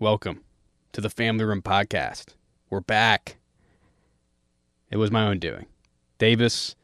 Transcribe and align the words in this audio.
welcome 0.00 0.44
to 0.92 1.00
the 1.00 1.08
Famlee 1.08 1.44
Room 1.44 1.60
Podcast. 1.60 2.36
We're 2.70 2.80
back. 2.80 3.36
It 4.92 4.96
was 4.96 5.10
my 5.10 5.26
own 5.26 5.40
doing. 5.40 5.66
Davis, 6.18 6.76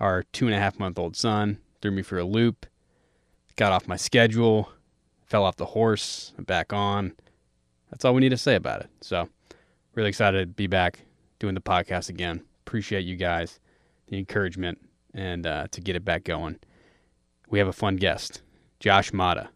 our 0.00 0.22
two 0.32 0.46
and 0.46 0.54
a 0.54 0.58
half 0.58 0.78
month 0.78 0.98
old 0.98 1.16
son, 1.16 1.58
threw 1.82 1.90
me 1.90 2.00
for 2.00 2.18
a 2.18 2.24
loop, 2.24 2.64
got 3.56 3.72
off 3.72 3.86
my 3.86 3.96
schedule, 3.96 4.70
fell 5.26 5.44
off 5.44 5.56
the 5.56 5.66
horse, 5.66 6.32
back 6.38 6.72
on. 6.72 7.12
That's 7.90 8.06
all 8.06 8.14
we 8.14 8.22
need 8.22 8.30
to 8.30 8.38
say 8.38 8.54
about 8.54 8.80
it. 8.80 8.88
So, 9.02 9.28
really 9.94 10.08
excited 10.08 10.38
to 10.40 10.46
be 10.46 10.66
back 10.66 11.00
doing 11.38 11.54
the 11.54 11.60
podcast 11.60 12.08
again. 12.08 12.42
Appreciate 12.66 13.04
you 13.04 13.16
guys, 13.16 13.60
the 14.08 14.16
encouragement, 14.16 14.78
and 15.12 15.46
uh, 15.46 15.66
to 15.72 15.80
get 15.82 15.94
it 15.94 16.06
back 16.06 16.24
going. 16.24 16.58
We 17.50 17.58
have 17.58 17.68
a 17.68 17.72
fun 17.74 17.96
guest, 17.96 18.40
Josh 18.80 19.10
Motta, 19.10 19.48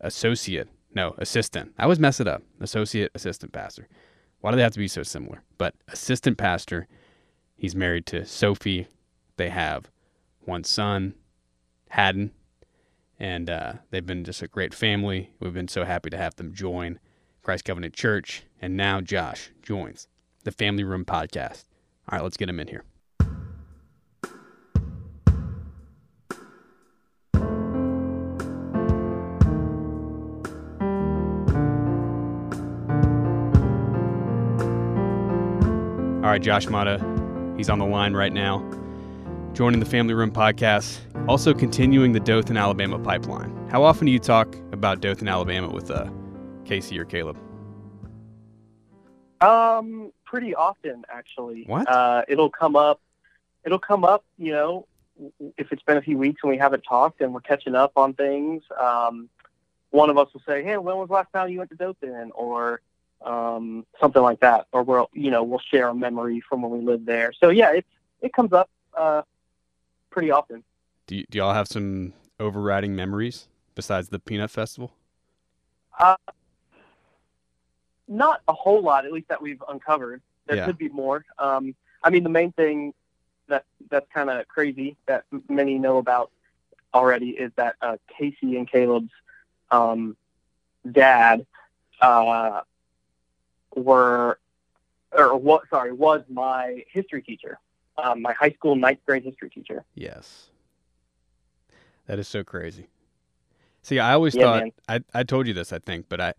associate, 0.00 0.68
no, 0.94 1.14
assistant. 1.18 1.72
I 1.78 1.84
always 1.84 1.98
mess 1.98 2.20
it 2.20 2.28
up. 2.28 2.42
Associate 2.60 3.10
assistant 3.14 3.52
pastor. 3.52 3.88
Why 4.40 4.50
do 4.50 4.56
they 4.56 4.62
have 4.62 4.72
to 4.72 4.78
be 4.78 4.88
so 4.88 5.02
similar? 5.02 5.42
But 5.58 5.74
assistant 5.88 6.38
pastor. 6.38 6.86
He's 7.56 7.74
married 7.74 8.06
to 8.06 8.24
Sophie. 8.26 8.88
They 9.36 9.48
have 9.48 9.90
one 10.40 10.64
son, 10.64 11.14
Haddon, 11.88 12.32
and 13.18 13.48
uh, 13.48 13.74
they've 13.90 14.04
been 14.04 14.24
just 14.24 14.42
a 14.42 14.48
great 14.48 14.74
family. 14.74 15.30
We've 15.40 15.54
been 15.54 15.68
so 15.68 15.84
happy 15.84 16.10
to 16.10 16.16
have 16.16 16.36
them 16.36 16.52
join 16.52 16.98
Christ 17.42 17.64
Covenant 17.64 17.94
Church, 17.94 18.42
and 18.60 18.76
now 18.76 19.00
Josh 19.00 19.50
joins 19.62 20.08
the 20.44 20.50
Famlee 20.50 20.86
Room 20.86 21.04
Podcast. 21.04 21.64
All 22.08 22.18
right, 22.18 22.22
let's 22.22 22.36
get 22.36 22.48
him 22.48 22.60
in 22.60 22.68
here. 22.68 22.84
Right, 36.34 36.42
Josh 36.42 36.66
Motta, 36.66 37.56
he's 37.56 37.70
on 37.70 37.78
the 37.78 37.86
line 37.86 38.12
right 38.12 38.32
now, 38.32 38.58
joining 39.52 39.78
the 39.78 39.86
Famlee 39.86 40.16
Room 40.16 40.32
podcast, 40.32 40.98
also 41.28 41.54
continuing 41.54 42.10
the 42.10 42.18
Dothan, 42.18 42.56
Alabama 42.56 42.98
pipeline. 42.98 43.68
How 43.70 43.84
often 43.84 44.06
do 44.06 44.10
you 44.10 44.18
talk 44.18 44.56
about 44.72 45.00
Dothan, 45.00 45.28
Alabama 45.28 45.70
with 45.70 45.92
uh, 45.92 46.10
Casey 46.64 46.98
or 46.98 47.04
Caleb? 47.04 47.38
Um, 49.40 50.10
pretty 50.24 50.56
often 50.56 51.04
actually. 51.08 51.66
What? 51.68 51.88
Uh, 51.88 52.22
it'll 52.26 52.50
come 52.50 52.74
up. 52.74 53.00
It'll 53.64 53.78
come 53.78 54.04
up. 54.04 54.24
You 54.36 54.50
know, 54.54 54.86
if 55.56 55.70
it's 55.70 55.84
been 55.84 55.98
a 55.98 56.02
few 56.02 56.18
weeks 56.18 56.40
and 56.42 56.50
we 56.50 56.58
haven't 56.58 56.82
talked 56.82 57.20
and 57.20 57.32
we're 57.32 57.42
catching 57.42 57.76
up 57.76 57.92
on 57.94 58.12
things. 58.12 58.64
Um, 58.76 59.28
one 59.90 60.10
of 60.10 60.18
us 60.18 60.34
will 60.34 60.42
say, 60.44 60.64
"Hey, 60.64 60.78
when 60.78 60.96
was 60.96 61.06
the 61.06 61.14
last 61.14 61.32
time 61.32 61.48
you 61.50 61.58
went 61.58 61.70
to 61.70 61.76
Dothan?" 61.76 62.32
or 62.34 62.80
um, 63.22 63.84
something 64.00 64.22
like 64.22 64.40
that, 64.40 64.66
or 64.72 64.82
we'll 64.82 65.10
you 65.12 65.30
know 65.30 65.42
we'll 65.42 65.58
share 65.60 65.88
a 65.88 65.94
memory 65.94 66.40
from 66.48 66.62
when 66.62 66.70
we 66.72 66.80
lived 66.84 67.06
there. 67.06 67.32
So 67.32 67.50
yeah, 67.50 67.72
it's 67.72 67.88
it 68.20 68.32
comes 68.32 68.52
up 68.52 68.68
uh, 68.96 69.22
pretty 70.10 70.30
often. 70.30 70.62
Do, 71.06 71.16
y- 71.16 71.24
do 71.30 71.38
y'all 71.38 71.54
have 71.54 71.68
some 71.68 72.12
overriding 72.40 72.94
memories 72.96 73.48
besides 73.74 74.08
the 74.08 74.18
Peanut 74.18 74.50
Festival? 74.50 74.92
Uh, 75.98 76.16
not 78.08 78.42
a 78.48 78.52
whole 78.52 78.82
lot, 78.82 79.06
at 79.06 79.12
least 79.12 79.28
that 79.28 79.40
we've 79.40 79.62
uncovered. 79.68 80.20
There 80.46 80.56
Yeah. 80.56 80.66
could 80.66 80.78
be 80.78 80.88
more. 80.90 81.24
Um, 81.38 81.74
I 82.02 82.10
mean, 82.10 82.22
the 82.22 82.28
main 82.30 82.52
thing 82.52 82.92
that 83.48 83.64
that's 83.90 84.06
kind 84.12 84.28
of 84.30 84.46
crazy 84.48 84.96
that 85.06 85.24
many 85.48 85.78
know 85.78 85.98
about 85.98 86.30
already 86.92 87.30
is 87.30 87.50
that 87.56 87.76
uh, 87.80 87.96
Casey 88.18 88.56
and 88.56 88.70
Caleb's 88.70 89.10
um, 89.70 90.16
dad 90.90 91.46
uh, 92.00 92.60
were, 93.76 94.38
or 95.12 95.36
what? 95.36 95.68
Sorry, 95.70 95.92
was 95.92 96.22
my 96.28 96.84
history 96.90 97.22
teacher, 97.22 97.58
um, 98.02 98.22
my 98.22 98.32
high 98.32 98.50
school 98.50 98.76
ninth 98.76 99.00
grade 99.06 99.24
history 99.24 99.50
teacher. 99.50 99.84
Yes. 99.94 100.50
That 102.06 102.18
is 102.18 102.28
so 102.28 102.44
crazy. 102.44 102.88
See, 103.82 103.98
I 103.98 104.12
always 104.14 104.34
Yeah, 104.34 104.42
thought 104.42 104.60
man. 104.60 104.72
I 104.88 105.00
I 105.14 105.22
told 105.24 105.46
you 105.46 105.54
this, 105.54 105.72
I 105.72 105.78
think, 105.78 106.08
but 106.08 106.20
I 106.20 106.34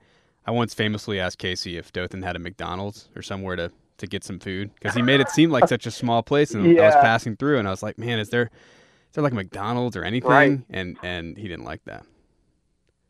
I 0.46 0.52
once 0.52 0.74
famously 0.74 1.20
asked 1.20 1.38
Casey 1.40 1.78
if 1.78 1.92
Dothan 1.92 2.24
had 2.24 2.36
a 2.36 2.40
McDonald's 2.40 3.10
or 3.16 3.22
somewhere 3.22 3.56
to 3.56 3.72
to 3.98 4.08
get 4.08 4.24
some 4.24 4.40
food 4.40 4.74
because 4.76 4.94
he 4.94 5.02
made 5.02 5.22
it 5.22 5.30
seem 5.30 5.52
like 5.52 5.68
such 5.68 5.86
a 5.86 5.92
small 5.92 6.24
place, 6.24 6.54
and 6.54 6.68
I 6.80 6.86
was 6.86 6.96
passing 6.98 7.36
through, 7.38 7.60
and 7.60 7.68
I 7.68 7.72
was 7.72 7.84
like, 7.84 7.98
man, 7.98 8.20
is 8.20 8.30
there 8.30 8.44
is 8.46 9.14
there 9.14 9.24
like 9.24 9.34
a 9.34 9.36
McDonald's 9.36 9.96
or 9.96 10.04
anything? 10.04 10.30
Right. 10.30 10.60
And 10.70 10.98
and 11.04 11.38
he 11.38 11.48
didn't 11.48 11.66
like 11.66 11.84
that. 11.86 12.06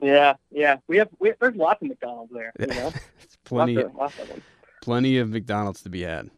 Yeah, 0.05 0.33
yeah. 0.51 0.77
We 0.87 0.97
have, 0.97 1.09
we 1.19 1.33
there's 1.39 1.55
lots 1.55 1.81
of 1.81 1.87
McDonald's 1.87 2.31
there. 2.33 2.51
You 2.59 2.67
know, 2.67 2.93
plenty 3.43 3.75
lots 3.75 3.87
of, 3.89 3.95
lots 3.95 4.19
of 4.19 4.27
them. 4.27 4.41
plenty 4.81 5.17
of 5.17 5.29
McDonald's 5.29 5.81
to 5.83 5.89
be 5.89 6.01
had, 6.03 6.29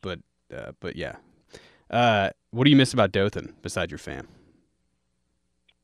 but 0.00 0.20
uh, 0.54 0.72
but 0.80 0.96
yeah. 0.96 1.16
Uh, 1.90 2.30
what 2.50 2.64
do 2.64 2.70
you 2.70 2.76
miss 2.76 2.92
about 2.94 3.12
Dothan 3.12 3.54
besides 3.62 3.90
your 3.90 3.98
fam? 3.98 4.28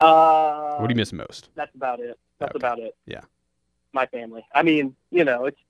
Uh, 0.00 0.76
What 0.78 0.88
do 0.88 0.92
you 0.92 0.96
miss 0.96 1.12
most? 1.12 1.50
That's 1.54 1.74
about 1.74 2.00
it. 2.00 2.18
That's 2.38 2.50
Okay. 2.50 2.58
about 2.58 2.78
it. 2.80 2.96
Yeah. 3.06 3.20
My 3.92 4.06
family. 4.06 4.44
I 4.54 4.62
mean, 4.62 4.96
you 5.10 5.24
know, 5.24 5.44
it's 5.44 5.60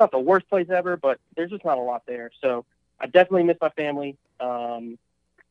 not 0.00 0.10
the 0.10 0.18
worst 0.18 0.48
place 0.48 0.70
ever, 0.70 0.96
but 0.96 1.18
there's 1.36 1.50
just 1.50 1.64
not 1.64 1.78
a 1.78 1.80
lot 1.82 2.02
there. 2.06 2.30
So 2.40 2.64
I 3.00 3.06
definitely 3.06 3.42
miss 3.44 3.58
my 3.60 3.68
family. 3.70 4.16
Um, 4.40 4.98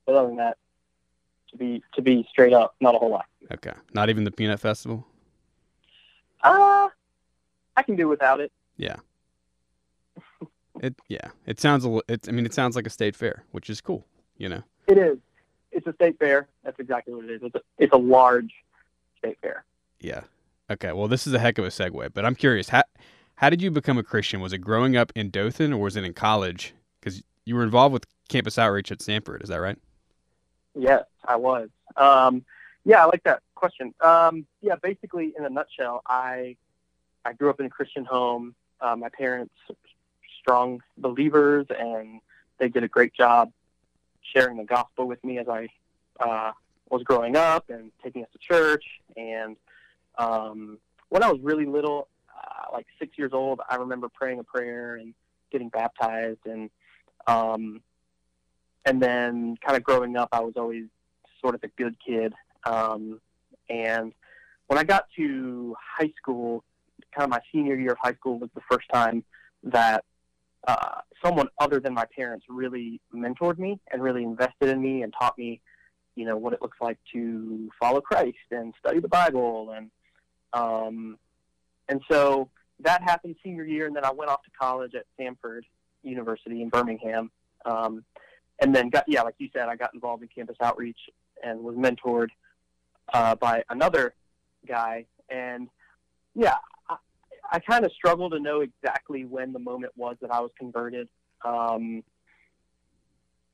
but 0.05 0.15
other 0.15 0.27
than 0.29 0.37
that, 0.37 0.57
to 1.51 1.57
be 1.57 1.83
to 1.93 2.01
be 2.01 2.25
straight 2.29 2.53
up, 2.53 2.75
not 2.79 2.95
a 2.95 2.97
whole 2.97 3.09
lot. 3.11 3.25
Okay, 3.51 3.73
not 3.93 4.09
even 4.09 4.23
the 4.23 4.31
Peanut 4.31 4.59
Festival. 4.59 5.05
Uh 6.43 6.89
I 7.77 7.83
can 7.83 7.95
do 7.95 8.07
without 8.07 8.39
it. 8.39 8.51
Yeah. 8.77 8.97
it 10.81 10.95
yeah, 11.07 11.29
it 11.45 11.59
sounds 11.59 11.83
a 11.83 11.89
li- 11.89 12.01
it. 12.07 12.27
I 12.27 12.31
mean, 12.31 12.45
it 12.45 12.53
sounds 12.53 12.75
like 12.75 12.85
a 12.85 12.89
state 12.89 13.15
fair, 13.15 13.43
which 13.51 13.69
is 13.69 13.81
cool. 13.81 14.05
You 14.37 14.49
know. 14.49 14.63
It 14.87 14.97
is. 14.97 15.17
It's 15.71 15.87
a 15.87 15.93
state 15.93 16.19
fair. 16.19 16.47
That's 16.63 16.79
exactly 16.79 17.13
what 17.13 17.25
it 17.25 17.31
is. 17.31 17.41
It's 17.43 17.55
a, 17.55 17.61
it's 17.77 17.93
a 17.93 17.97
large 17.97 18.51
state 19.17 19.37
fair. 19.41 19.63
Yeah. 19.99 20.21
Okay. 20.69 20.91
Well, 20.91 21.07
this 21.07 21.27
is 21.27 21.33
a 21.33 21.39
heck 21.39 21.57
of 21.57 21.65
a 21.65 21.69
segue, 21.69 22.13
but 22.13 22.25
I'm 22.25 22.35
curious 22.35 22.69
how 22.69 22.83
how 23.35 23.49
did 23.49 23.61
you 23.61 23.71
become 23.71 23.97
a 23.97 24.03
Christian? 24.03 24.41
Was 24.41 24.53
it 24.53 24.59
growing 24.59 24.95
up 24.95 25.11
in 25.15 25.29
Dothan 25.29 25.73
or 25.73 25.81
was 25.81 25.95
it 25.95 26.03
in 26.03 26.13
college? 26.13 26.73
Because 26.99 27.23
you 27.45 27.55
were 27.55 27.63
involved 27.63 27.93
with 27.93 28.05
campus 28.29 28.57
outreach 28.59 28.91
at 28.91 28.99
Samford. 28.99 29.43
Is 29.43 29.49
that 29.49 29.57
right? 29.57 29.77
Yes, 30.75 31.03
I 31.25 31.35
was. 31.35 31.69
Um, 31.97 32.45
yeah, 32.85 33.03
I 33.03 33.05
like 33.05 33.23
that 33.23 33.41
question. 33.61 33.93
Um, 34.01 34.45
yeah, 34.61 34.75
basically, 34.81 35.33
in 35.37 35.45
a 35.45 35.49
nutshell, 35.49 36.01
I 36.07 36.57
I 37.23 37.33
grew 37.33 37.49
up 37.51 37.59
in 37.59 37.67
a 37.67 37.69
Christian 37.69 38.03
home. 38.03 38.55
Uh, 38.81 38.95
my 38.95 39.09
parents 39.09 39.53
strong 40.41 40.81
believers, 40.97 41.67
and 41.69 42.19
they 42.57 42.67
did 42.67 42.83
a 42.83 42.87
great 42.87 43.13
job 43.13 43.51
sharing 44.33 44.57
the 44.57 44.63
gospel 44.63 45.07
with 45.07 45.23
me 45.23 45.37
as 45.37 45.47
I 45.47 45.67
uh, 46.19 46.51
was 46.89 47.03
growing 47.03 47.35
up 47.35 47.69
and 47.69 47.91
taking 48.03 48.23
us 48.23 48.29
to 48.33 48.39
church. 48.39 48.83
And 49.15 49.55
um, 50.17 50.79
when 51.09 51.23
I 51.23 51.31
was 51.31 51.39
really 51.41 51.65
little, 51.65 52.07
uh, 52.35 52.73
like 52.73 52.87
six 52.99 53.17
years 53.17 53.31
old, 53.33 53.61
I 53.69 53.75
remember 53.75 54.09
praying 54.09 54.39
a 54.39 54.43
prayer 54.43 54.95
and 54.95 55.13
getting 55.51 55.69
baptized 55.69 56.45
and 56.45 56.69
um, 57.27 57.81
and 58.83 58.99
then 58.99 59.57
kind 59.63 59.77
of 59.77 59.83
growing 59.83 60.17
up, 60.17 60.29
I 60.31 60.39
was 60.39 60.53
always 60.57 60.85
sort 61.39 61.53
of 61.53 61.63
a 61.63 61.67
good 61.67 61.95
kid. 62.03 62.33
Um, 62.63 63.21
and 63.71 64.13
when 64.67 64.77
I 64.77 64.83
got 64.83 65.05
to 65.17 65.75
high 65.97 66.11
school, 66.17 66.63
kind 67.15 67.23
of 67.23 67.29
my 67.29 67.39
senior 67.51 67.75
year 67.75 67.91
of 67.91 67.97
high 68.01 68.13
school 68.13 68.37
was 68.39 68.49
the 68.53 68.61
first 68.69 68.87
time 68.93 69.23
that 69.63 70.03
uh, 70.67 71.01
someone 71.23 71.47
other 71.59 71.79
than 71.79 71.93
my 71.93 72.05
parents 72.15 72.45
really 72.49 72.99
mentored 73.13 73.57
me 73.57 73.79
and 73.91 74.03
really 74.03 74.23
invested 74.23 74.69
in 74.69 74.81
me 74.81 75.03
and 75.03 75.13
taught 75.19 75.37
me, 75.37 75.61
you 76.15 76.25
know, 76.25 76.37
what 76.37 76.53
it 76.53 76.61
looks 76.61 76.77
like 76.81 76.97
to 77.13 77.69
follow 77.79 78.01
Christ 78.01 78.37
and 78.51 78.73
study 78.79 78.99
the 78.99 79.07
Bible 79.07 79.73
and 79.75 79.89
um, 80.53 81.17
and 81.87 82.01
so 82.09 82.49
that 82.81 83.01
happened 83.01 83.35
senior 83.43 83.63
year, 83.63 83.87
and 83.87 83.95
then 83.95 84.03
I 84.03 84.11
went 84.11 84.29
off 84.29 84.43
to 84.43 84.49
college 84.59 84.93
at 84.95 85.05
Samford 85.19 85.61
University 86.03 86.61
in 86.61 86.69
Birmingham. 86.69 87.31
Um, 87.65 88.03
and 88.59 88.75
then 88.75 88.89
got 88.89 89.05
yeah, 89.07 89.21
like 89.21 89.35
you 89.37 89.49
said, 89.53 89.69
I 89.69 89.75
got 89.75 89.93
involved 89.93 90.23
in 90.23 90.29
campus 90.29 90.57
outreach 90.61 90.99
and 91.43 91.61
was 91.61 91.75
mentored 91.75 92.29
uh, 93.13 93.35
by 93.35 93.63
another 93.69 94.13
guy. 94.67 95.05
And 95.29 95.69
yeah, 96.35 96.55
I, 96.89 96.95
I 97.51 97.59
kind 97.59 97.85
of 97.85 97.91
struggle 97.93 98.29
to 98.29 98.39
know 98.39 98.61
exactly 98.61 99.25
when 99.25 99.53
the 99.53 99.59
moment 99.59 99.93
was 99.95 100.17
that 100.21 100.31
I 100.31 100.39
was 100.39 100.51
converted. 100.57 101.07
Um, 101.43 102.03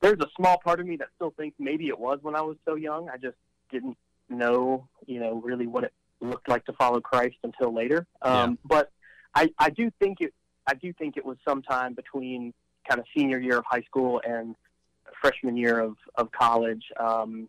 there's 0.01 0.19
a 0.19 0.27
small 0.35 0.59
part 0.63 0.79
of 0.79 0.85
me 0.85 0.95
that 0.97 1.07
still 1.15 1.31
thinks 1.31 1.55
maybe 1.59 1.87
it 1.87 1.99
was 1.99 2.19
when 2.21 2.35
I 2.35 2.41
was 2.41 2.57
so 2.65 2.75
young. 2.75 3.09
I 3.09 3.17
just 3.17 3.37
didn't 3.71 3.97
know, 4.29 4.87
you 5.05 5.19
know, 5.19 5.41
really 5.43 5.67
what 5.67 5.83
it 5.83 5.93
looked 6.21 6.49
like 6.49 6.65
to 6.65 6.73
follow 6.73 6.99
Christ 6.99 7.37
until 7.43 7.73
later. 7.73 8.05
Um, 8.21 8.59
But 8.65 8.91
I, 9.33 9.49
I 9.57 9.69
do 9.69 9.91
think 9.99 10.21
it. 10.21 10.33
I 10.67 10.73
do 10.73 10.91
think 10.93 11.15
it 11.15 11.25
was 11.25 11.37
sometime 11.47 11.93
between 11.93 12.53
kind 12.87 12.99
of 12.99 13.05
senior 13.15 13.39
year 13.39 13.57
of 13.57 13.65
high 13.69 13.83
school 13.83 14.21
and 14.27 14.55
freshman 15.21 15.55
year 15.55 15.79
of, 15.79 15.95
of 16.15 16.31
college, 16.31 16.83
um, 16.99 17.47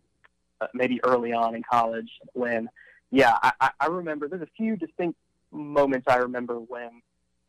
uh, 0.61 0.67
maybe 0.75 1.01
early 1.05 1.33
on 1.33 1.55
in 1.55 1.63
college 1.71 2.11
when, 2.33 2.69
yeah, 3.11 3.37
I, 3.43 3.53
I- 3.61 3.71
I 3.81 3.87
remember 3.87 4.29
there's 4.29 4.43
a 4.43 4.49
few 4.57 4.77
distinct 4.77 5.19
moments 5.51 6.07
I 6.09 6.17
remember 6.17 6.57
when 6.61 7.03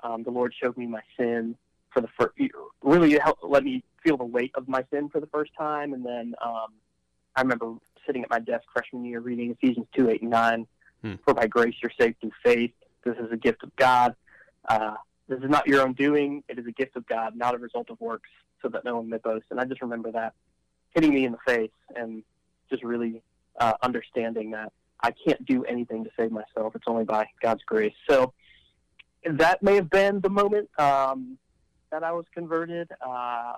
um, 0.03 0.23
the 0.23 0.31
Lord 0.31 0.53
showed 0.59 0.77
me 0.77 0.85
my 0.85 1.01
sin 1.17 1.55
for 1.91 2.01
the 2.01 2.07
first, 2.19 2.33
really 2.83 3.17
helped 3.17 3.43
let 3.43 3.63
me 3.63 3.83
feel 4.03 4.15
the 4.15 4.23
weight 4.25 4.51
of 4.55 4.67
my 4.67 4.85
sin 4.91 5.09
for 5.09 5.19
the 5.19 5.27
first 5.27 5.51
time. 5.57 5.93
And 5.93 6.05
then 6.05 6.35
um, 6.41 6.67
I 7.35 7.41
remember 7.41 7.73
sitting 8.05 8.23
at 8.23 8.29
my 8.29 8.39
desk 8.39 8.63
freshman 8.71 9.03
year 9.05 9.19
reading 9.19 9.51
Ephesians 9.51 9.87
2, 9.95 10.09
8, 10.09 10.21
and 10.21 10.29
9. 10.29 10.67
Hmm. 11.01 11.13
For 11.25 11.33
by 11.33 11.47
grace 11.47 11.75
you're 11.81 11.91
saved 11.99 12.19
through 12.21 12.31
faith. 12.43 12.71
This 13.03 13.15
is 13.17 13.31
a 13.31 13.37
gift 13.37 13.63
of 13.63 13.75
God. 13.75 14.15
Uh, 14.67 14.95
this 15.27 15.39
is 15.39 15.49
not 15.49 15.67
your 15.67 15.81
own 15.81 15.93
doing. 15.93 16.43
It 16.49 16.59
is 16.59 16.65
a 16.67 16.71
gift 16.71 16.95
of 16.95 17.05
God, 17.07 17.35
not 17.35 17.55
a 17.55 17.57
result 17.57 17.89
of 17.89 17.99
works, 18.01 18.29
so 18.61 18.67
that 18.69 18.83
no 18.83 18.97
one 18.97 19.09
may 19.09 19.17
boast. 19.17 19.45
And 19.51 19.59
I 19.59 19.65
just 19.65 19.81
remember 19.81 20.11
that 20.11 20.33
hitting 20.93 21.13
me 21.13 21.25
in 21.25 21.31
the 21.31 21.37
face 21.45 21.71
and 21.95 22.23
just 22.69 22.83
really 22.83 23.21
uh, 23.59 23.73
understanding 23.81 24.51
that 24.51 24.71
I 25.01 25.11
can't 25.11 25.43
do 25.45 25.63
anything 25.65 26.03
to 26.03 26.09
save 26.17 26.31
myself. 26.31 26.75
It's 26.75 26.85
only 26.87 27.05
by 27.05 27.25
God's 27.41 27.63
grace. 27.65 27.93
So 28.09 28.33
that 29.25 29.61
may 29.63 29.75
have 29.75 29.89
been 29.89 30.19
the 30.21 30.29
moment 30.29 30.69
um, 30.79 31.37
that 31.91 32.03
I 32.03 32.11
was 32.11 32.25
converted. 32.33 32.89
Uh, 33.05 33.53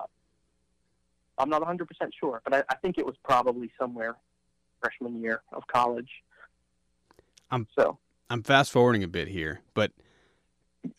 I'm 1.38 1.48
not 1.48 1.62
100% 1.62 1.86
sure, 2.18 2.40
but 2.44 2.54
I, 2.54 2.62
I 2.68 2.74
think 2.76 2.98
it 2.98 3.06
was 3.06 3.16
probably 3.24 3.70
somewhere 3.78 4.16
freshman 4.80 5.20
year 5.20 5.42
of 5.52 5.66
college. 5.66 6.08
I'm- 7.50 7.66
so 7.78 7.98
I'm 8.30 8.42
fast 8.42 8.70
forwarding 8.72 9.02
a 9.02 9.08
bit 9.08 9.28
here, 9.28 9.60
but 9.74 9.92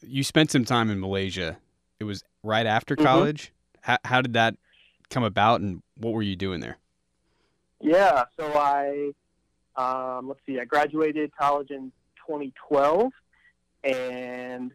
you 0.02 0.24
spent 0.24 0.52
some 0.52 0.66
time 0.66 0.90
in 0.90 1.00
Malaysia. 1.00 1.58
It 2.00 2.04
was 2.04 2.24
right 2.44 2.66
after 2.66 2.96
Mhm. 2.96 3.04
college. 3.04 3.52
How, 3.82 3.98
how 4.06 4.22
did 4.22 4.34
that 4.34 4.56
come 5.10 5.24
about, 5.24 5.62
and 5.62 5.82
what 5.98 6.14
were 6.14 6.22
you 6.22 6.36
doing 6.36 6.60
there? 6.60 6.78
Yeah, 7.84 8.24
so 8.40 8.46
I 8.56 9.12
um, 9.76 10.30
let's 10.30 10.40
see, 10.46 10.58
I 10.58 10.64
graduated 10.64 11.36
college 11.36 11.70
in 11.70 11.92
2012, 12.26 13.12
and 13.84 14.72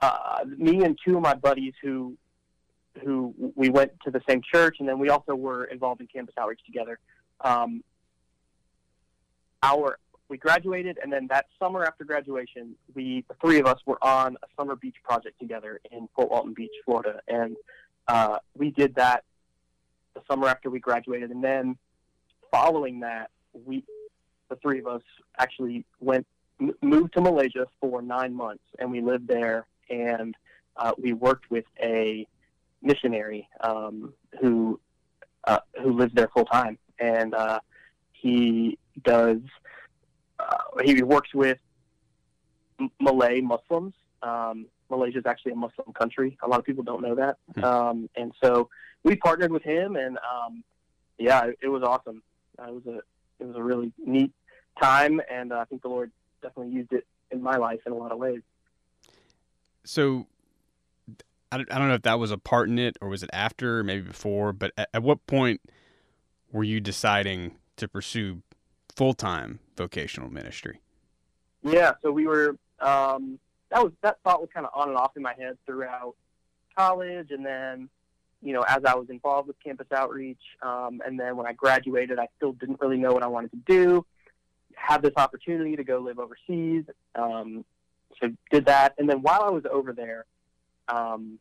uh, 0.00 0.44
me 0.56 0.84
and 0.84 0.96
two 1.04 1.16
of 1.16 1.22
my 1.22 1.34
buddies 1.34 1.74
who 1.82 2.16
who 3.02 3.34
we 3.56 3.70
went 3.70 3.90
to 4.04 4.12
the 4.12 4.20
same 4.28 4.40
church, 4.40 4.76
and 4.78 4.88
then 4.88 5.00
we 5.00 5.08
also 5.08 5.34
were 5.34 5.64
involved 5.64 6.00
in 6.00 6.06
campus 6.06 6.34
outreach 6.38 6.60
together. 6.64 7.00
Um, 7.40 7.82
our 9.64 9.98
we 10.28 10.36
graduated, 10.38 10.98
and 11.02 11.12
then 11.12 11.26
that 11.26 11.46
summer 11.58 11.82
after 11.82 12.04
graduation, 12.04 12.76
we 12.94 13.24
the 13.28 13.34
three 13.44 13.58
of 13.58 13.66
us 13.66 13.80
were 13.84 13.98
on 14.00 14.36
a 14.44 14.46
summer 14.56 14.76
beach 14.76 14.96
project 15.02 15.40
together 15.40 15.80
in 15.90 16.08
Fort 16.14 16.30
Walton 16.30 16.54
Beach, 16.54 16.70
Florida, 16.84 17.20
and 17.26 17.56
uh, 18.06 18.38
we 18.56 18.70
did 18.70 18.94
that 18.94 19.24
the 20.14 20.20
summer 20.30 20.46
after 20.46 20.70
we 20.70 20.78
graduated, 20.78 21.32
and 21.32 21.42
then 21.42 21.76
following 22.52 23.00
that, 23.00 23.30
we, 23.52 23.82
the 24.48 24.56
three 24.56 24.78
of 24.78 24.86
us, 24.86 25.02
actually 25.38 25.84
went 25.98 26.26
m- 26.60 26.74
moved 26.82 27.14
to 27.14 27.20
Malaysia 27.20 27.66
for 27.80 28.00
nine 28.02 28.32
months, 28.34 28.62
and 28.78 28.90
we 28.92 29.00
lived 29.00 29.26
there, 29.26 29.66
and 29.90 30.36
uh, 30.76 30.92
we 30.98 31.12
worked 31.12 31.50
with 31.50 31.64
a 31.82 32.26
missionary 32.82 33.48
um, 33.64 34.12
who 34.40 34.78
uh, 35.44 35.58
who 35.82 35.92
lives 35.92 36.12
there 36.14 36.28
full 36.34 36.44
time, 36.44 36.78
and 37.00 37.34
uh, 37.34 37.58
he 38.12 38.78
does 39.02 39.38
uh, 40.38 40.58
he 40.84 41.02
works 41.02 41.34
with 41.34 41.58
Malay 43.00 43.40
Muslims. 43.40 43.94
Um, 44.22 44.66
Malaysia 44.90 45.18
is 45.18 45.26
actually 45.26 45.52
a 45.52 45.56
Muslim 45.56 45.92
country. 45.94 46.36
A 46.42 46.48
lot 46.48 46.58
of 46.58 46.64
people 46.64 46.84
don't 46.84 47.02
know 47.02 47.14
that, 47.14 47.38
Hmm. 47.54 47.64
um, 47.64 48.10
and 48.16 48.32
so 48.42 48.68
we 49.04 49.16
partnered 49.16 49.50
with 49.50 49.62
him, 49.62 49.96
and 49.96 50.18
um, 50.18 50.62
yeah, 51.18 51.46
it, 51.46 51.58
it 51.62 51.68
was 51.68 51.82
awesome. 51.82 52.22
Uh, 52.58 52.68
it 52.68 52.74
was 52.74 52.86
a 52.86 52.96
it 53.40 53.46
was 53.46 53.56
a 53.56 53.62
really 53.62 53.92
neat 54.04 54.32
time, 54.80 55.20
and 55.30 55.52
uh, 55.52 55.58
I 55.58 55.64
think 55.64 55.82
the 55.82 55.88
Lord 55.88 56.10
definitely 56.42 56.72
used 56.72 56.92
it 56.92 57.06
in 57.30 57.42
my 57.42 57.56
life 57.56 57.80
in 57.86 57.92
a 57.92 57.96
lot 57.96 58.12
of 58.12 58.18
ways. 58.18 58.40
So, 59.84 60.26
I 61.50 61.58
don't, 61.58 61.72
I 61.72 61.78
don't 61.78 61.88
know 61.88 61.94
if 61.94 62.02
that 62.02 62.18
was 62.18 62.30
a 62.30 62.38
part 62.38 62.68
in 62.68 62.78
it, 62.78 62.96
or 63.00 63.08
was 63.08 63.22
it 63.22 63.30
after, 63.32 63.82
maybe 63.82 64.02
before. 64.02 64.52
But 64.52 64.72
at, 64.76 64.88
at 64.94 65.02
what 65.02 65.26
point 65.26 65.60
were 66.52 66.64
you 66.64 66.80
deciding 66.80 67.56
to 67.76 67.88
pursue 67.88 68.42
full 68.94 69.14
time 69.14 69.58
vocational 69.76 70.30
ministry? 70.30 70.80
Yeah, 71.62 71.92
so 72.02 72.12
we 72.12 72.26
were. 72.26 72.56
Um, 72.80 73.38
that 73.70 73.82
was 73.82 73.92
that 74.02 74.18
thought 74.22 74.40
was 74.40 74.50
kind 74.52 74.66
of 74.66 74.72
on 74.74 74.88
and 74.88 74.98
off 74.98 75.16
in 75.16 75.22
my 75.22 75.34
head 75.34 75.56
throughout 75.66 76.14
college, 76.76 77.30
and 77.30 77.44
then 77.44 77.88
you 78.42 78.52
know 78.52 78.62
as 78.62 78.84
I 78.84 78.94
was 78.94 79.08
involved 79.10 79.48
with 79.48 79.56
campus 79.62 79.86
outreach, 79.94 80.42
um, 80.62 81.00
and 81.06 81.18
then 81.18 81.36
when 81.36 81.46
I 81.46 81.52
graduated, 81.52 82.18
I 82.18 82.28
still 82.36 82.52
didn't 82.52 82.80
really 82.80 82.98
know 82.98 83.12
what 83.12 83.22
I 83.22 83.28
wanted 83.28 83.50
to 83.52 83.60
do. 83.66 84.06
Had 84.74 85.02
this 85.02 85.12
opportunity 85.16 85.76
to 85.76 85.84
go 85.84 85.98
live 85.98 86.18
overseas, 86.18 86.84
um, 87.14 87.64
so 88.20 88.30
did 88.50 88.66
that, 88.66 88.94
and 88.98 89.08
then 89.08 89.22
while 89.22 89.42
I 89.42 89.50
was 89.50 89.64
over 89.70 89.92
there, 89.92 90.26
um, 90.88 91.38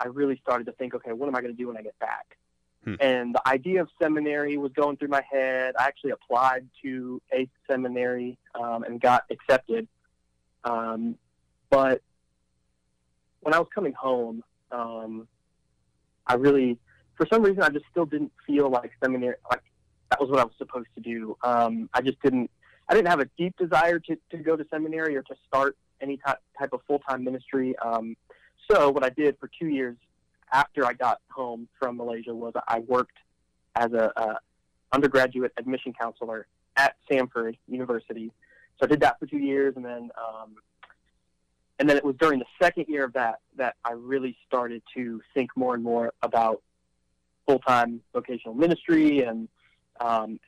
I 0.00 0.08
really 0.08 0.38
started 0.42 0.64
to 0.66 0.72
think, 0.72 0.94
okay, 0.94 1.12
what 1.12 1.28
am 1.28 1.36
I 1.36 1.40
going 1.40 1.54
to 1.54 1.58
do 1.58 1.68
when 1.68 1.76
I 1.76 1.82
get 1.82 1.98
back? 1.98 2.36
Hmm. 2.84 2.94
And 3.00 3.34
the 3.34 3.48
idea 3.48 3.80
of 3.80 3.88
seminary 4.00 4.56
was 4.56 4.72
going 4.72 4.96
through 4.96 5.08
my 5.08 5.22
head. 5.30 5.74
I 5.78 5.84
actually 5.84 6.10
applied 6.10 6.68
to 6.82 7.22
a 7.32 7.48
seminary 7.70 8.38
um, 8.54 8.82
and 8.82 9.00
got 9.00 9.24
accepted. 9.30 9.86
Um, 10.64 11.16
but 11.70 12.02
when 13.40 13.54
I 13.54 13.58
was 13.58 13.68
coming 13.74 13.92
home, 13.92 14.42
um, 14.70 15.28
I 16.26 16.34
really, 16.34 16.78
for 17.16 17.26
some 17.32 17.42
reason, 17.42 17.62
I 17.62 17.68
just 17.68 17.84
still 17.90 18.06
didn't 18.06 18.32
feel 18.46 18.70
like 18.70 18.92
seminary, 19.02 19.36
like 19.50 19.62
that 20.10 20.20
was 20.20 20.30
what 20.30 20.40
I 20.40 20.44
was 20.44 20.54
supposed 20.58 20.88
to 20.94 21.00
do. 21.00 21.36
Um, 21.42 21.88
I 21.94 22.00
just 22.00 22.20
didn't, 22.22 22.50
I 22.88 22.94
didn't 22.94 23.08
have 23.08 23.20
a 23.20 23.28
deep 23.38 23.56
desire 23.56 23.98
to, 23.98 24.16
to 24.30 24.36
go 24.38 24.56
to 24.56 24.64
seminary 24.70 25.16
or 25.16 25.22
to 25.22 25.34
start 25.46 25.76
any 26.00 26.18
type, 26.18 26.38
type 26.58 26.72
of 26.72 26.80
full-time 26.86 27.24
ministry. 27.24 27.74
Um, 27.78 28.16
so 28.70 28.90
what 28.90 29.04
I 29.04 29.10
did 29.10 29.36
for 29.38 29.48
two 29.58 29.68
years 29.68 29.96
after 30.52 30.84
I 30.84 30.92
got 30.92 31.20
home 31.30 31.68
from 31.78 31.96
Malaysia 31.96 32.34
was 32.34 32.52
I 32.68 32.80
worked 32.80 33.16
as 33.74 33.92
a, 33.92 34.12
a 34.16 34.38
undergraduate 34.92 35.52
admission 35.56 35.92
counselor 35.98 36.46
at 36.76 36.96
Samford 37.10 37.56
University. 37.66 38.30
So 38.78 38.86
I 38.86 38.86
did 38.86 39.00
that 39.00 39.18
for 39.18 39.26
two 39.26 39.38
years, 39.38 39.74
and 39.76 39.84
then 39.84 40.10
um, 40.16 40.56
and 41.82 41.90
then 41.90 41.96
it 41.96 42.04
was 42.04 42.14
during 42.20 42.38
the 42.38 42.46
second 42.60 42.84
year 42.86 43.02
of 43.02 43.12
that 43.14 43.40
that 43.56 43.74
I 43.84 43.90
really 43.90 44.36
started 44.46 44.84
to 44.94 45.20
think 45.34 45.50
more 45.56 45.74
and 45.74 45.82
more 45.82 46.12
about 46.22 46.62
full 47.44 47.58
time 47.58 48.00
vocational 48.12 48.54
ministry, 48.54 49.24
and 49.24 49.48
um, 49.98 50.38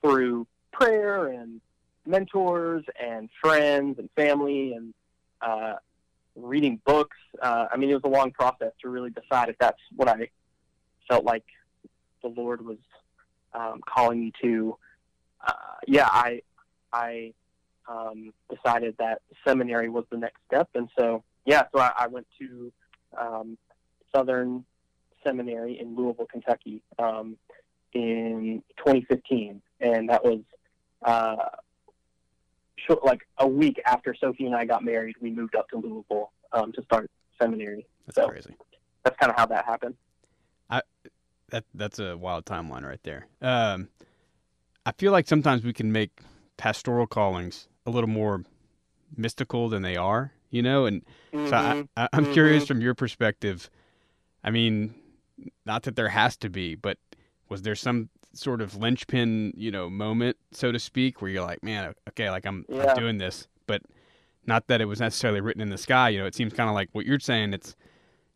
through 0.00 0.46
prayer 0.72 1.26
and 1.26 1.60
mentors 2.06 2.86
and 2.98 3.28
friends 3.38 3.98
and 3.98 4.08
family 4.16 4.72
and 4.72 4.94
uh, 5.42 5.74
reading 6.34 6.80
books. 6.86 7.18
Uh, 7.42 7.66
I 7.70 7.76
mean, 7.76 7.90
it 7.90 7.94
was 7.94 8.04
a 8.04 8.08
long 8.08 8.30
process 8.30 8.72
to 8.80 8.88
really 8.88 9.10
decide 9.10 9.50
if 9.50 9.58
that's 9.58 9.82
what 9.94 10.08
I 10.08 10.30
felt 11.06 11.22
like 11.22 11.44
the 12.22 12.28
Lord 12.28 12.64
was 12.64 12.78
um, 13.52 13.82
calling 13.86 14.20
me 14.20 14.32
to. 14.40 14.74
Uh, 15.46 15.52
yeah, 15.86 16.08
I 16.10 16.40
I 16.94 17.34
um, 17.88 18.32
decided 18.50 18.94
that 18.98 19.22
seminary 19.46 19.88
was 19.88 20.04
the 20.10 20.16
next 20.18 20.40
step, 20.46 20.68
and 20.74 20.88
so 20.98 21.22
yeah, 21.44 21.62
so 21.74 21.80
I, 21.80 21.92
I 22.00 22.06
went 22.08 22.26
to 22.38 22.72
um, 23.18 23.58
Southern 24.14 24.64
Seminary 25.24 25.78
in 25.80 25.96
Louisville, 25.96 26.26
Kentucky, 26.30 26.82
um, 26.98 27.36
in 27.94 28.62
2015, 28.78 29.60
and 29.80 30.08
that 30.10 30.22
was 30.22 30.40
uh, 31.04 31.36
short, 32.76 33.04
like 33.04 33.20
a 33.38 33.46
week 33.48 33.80
after 33.86 34.14
Sophie 34.14 34.46
and 34.46 34.54
I 34.54 34.64
got 34.64 34.84
married. 34.84 35.16
We 35.20 35.30
moved 35.30 35.54
up 35.56 35.68
to 35.70 35.76
Louisville 35.78 36.30
um, 36.52 36.72
to 36.72 36.82
start 36.82 37.10
seminary. 37.40 37.86
That's 38.06 38.16
So- 38.16 38.28
crazy. 38.28 38.54
That's 39.04 39.16
kind 39.18 39.30
of 39.30 39.36
how 39.38 39.46
that 39.46 39.64
happened. 39.64 39.94
That 41.50 41.64
that's 41.72 41.98
a 41.98 42.14
wild 42.14 42.44
timeline 42.44 42.82
right 42.82 43.02
there. 43.04 43.26
Um, 43.40 43.88
I 44.84 44.92
feel 44.92 45.12
like 45.12 45.26
sometimes 45.26 45.64
we 45.64 45.72
can 45.72 45.90
make 45.90 46.20
pastoral 46.58 47.06
callings 47.06 47.68
a 47.88 47.90
little 47.90 48.08
more 48.10 48.44
mystical 49.16 49.68
than 49.68 49.82
they 49.82 49.96
are, 49.96 50.32
you 50.50 50.62
know. 50.62 50.84
And 50.86 51.02
so 51.32 51.56
I. 51.56 51.84
I, 51.96 52.08
I'm 52.12 52.32
curious 52.32 52.64
Mhm. 52.64 52.68
from 52.68 52.80
your 52.80 52.94
perspective. 52.94 53.68
I 54.44 54.50
mean, 54.50 54.94
not 55.66 55.82
that 55.84 55.96
there 55.96 56.08
has 56.10 56.36
to 56.38 56.48
be, 56.50 56.74
but 56.74 56.98
was 57.48 57.62
there 57.62 57.74
some 57.74 58.10
sort 58.34 58.60
of 58.60 58.76
linchpin, 58.76 59.52
you 59.56 59.70
know, 59.70 59.88
moment, 59.90 60.36
so 60.52 60.70
to 60.70 60.78
speak, 60.78 61.20
where 61.20 61.30
you're 61.30 61.42
like, 61.44 61.62
man, 61.64 61.94
okay, 62.10 62.30
like 62.30 62.44
I'm, 62.46 62.64
Yeah. 62.68 62.90
I'm 62.90 62.96
doing 62.96 63.18
this, 63.18 63.48
but 63.66 63.82
not 64.46 64.66
that 64.68 64.80
it 64.80 64.84
was 64.84 65.00
necessarily 65.00 65.40
written 65.40 65.62
in 65.62 65.70
the 65.70 65.78
sky. 65.78 66.10
You 66.10 66.18
know, 66.20 66.26
it 66.26 66.34
seems 66.34 66.52
kind 66.52 66.68
of 66.68 66.74
like 66.74 66.90
what 66.92 67.04
you're 67.06 67.18
saying. 67.20 67.52
It's 67.54 67.74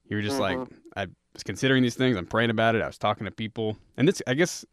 you're 0.08 0.22
just 0.22 0.40
like 0.40 0.58
Mhm. 0.58 0.72
I 0.96 1.06
was 1.34 1.42
considering 1.44 1.82
these 1.82 1.94
things. 1.94 2.16
I'm 2.16 2.26
praying 2.26 2.50
about 2.50 2.74
it. 2.74 2.82
I 2.82 2.86
was 2.86 2.98
talking 2.98 3.24
to 3.26 3.30
people, 3.30 3.76
and 3.96 4.08
this, 4.08 4.20
I 4.26 4.34
guess, 4.34 4.64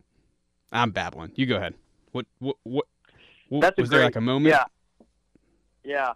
I'm 0.72 0.92
babbling. 0.92 1.32
You 1.36 1.46
go 1.46 1.58
ahead. 1.58 1.76
What, 2.12 2.26
what, 2.40 2.56
what? 2.64 2.86
That's 3.52 3.78
a 3.78 3.82
was 3.82 3.90
there 3.90 4.04
like 4.04 4.16
a 4.16 4.22
moment? 4.22 4.54
Yeah. 4.54 4.66
Yeah. 5.84 6.14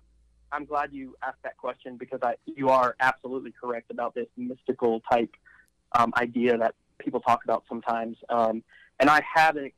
I'm 0.52 0.66
glad 0.66 0.94
you 0.94 1.16
asked 1.24 1.42
that 1.44 1.58
question 1.58 1.98
because 1.98 2.20
I, 2.22 2.36
you 2.46 2.70
are 2.70 2.96
absolutely 3.00 3.52
correct 3.52 3.90
about 3.90 4.14
this 4.14 4.28
mystical 4.38 5.02
type 5.12 5.32
um, 5.94 6.14
idea 6.16 6.58
that 6.58 6.76
people 7.00 7.20
talk 7.22 7.44
about 7.44 7.64
sometimes. 7.68 8.18
Um, 8.30 8.64
and 9.00 9.10
I 9.10 9.22
had 9.34 9.58
a, 9.58 9.72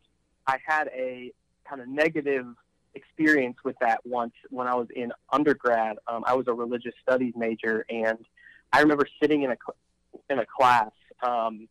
I 0.48 0.58
had 0.66 0.90
a 0.94 1.32
kind 1.68 1.82
of 1.82 1.88
negative 1.88 2.46
experience 2.94 3.58
with 3.64 3.76
that 3.82 4.02
once 4.06 4.34
when 4.50 4.68
I 4.68 4.76
was 4.76 4.88
in 4.96 5.12
undergrad. 5.32 5.98
Um, 6.08 6.24
I 6.26 6.34
was 6.34 6.48
a 6.48 6.54
religious 6.54 6.94
studies 7.02 7.34
major, 7.36 7.86
and 7.90 8.20
I 8.74 8.82
remember 8.82 9.06
sitting 9.22 9.44
in 9.44 9.52
a 9.52 9.58
in 10.30 10.40
a 10.40 10.46
class, 10.46 10.92
um, 11.22 11.68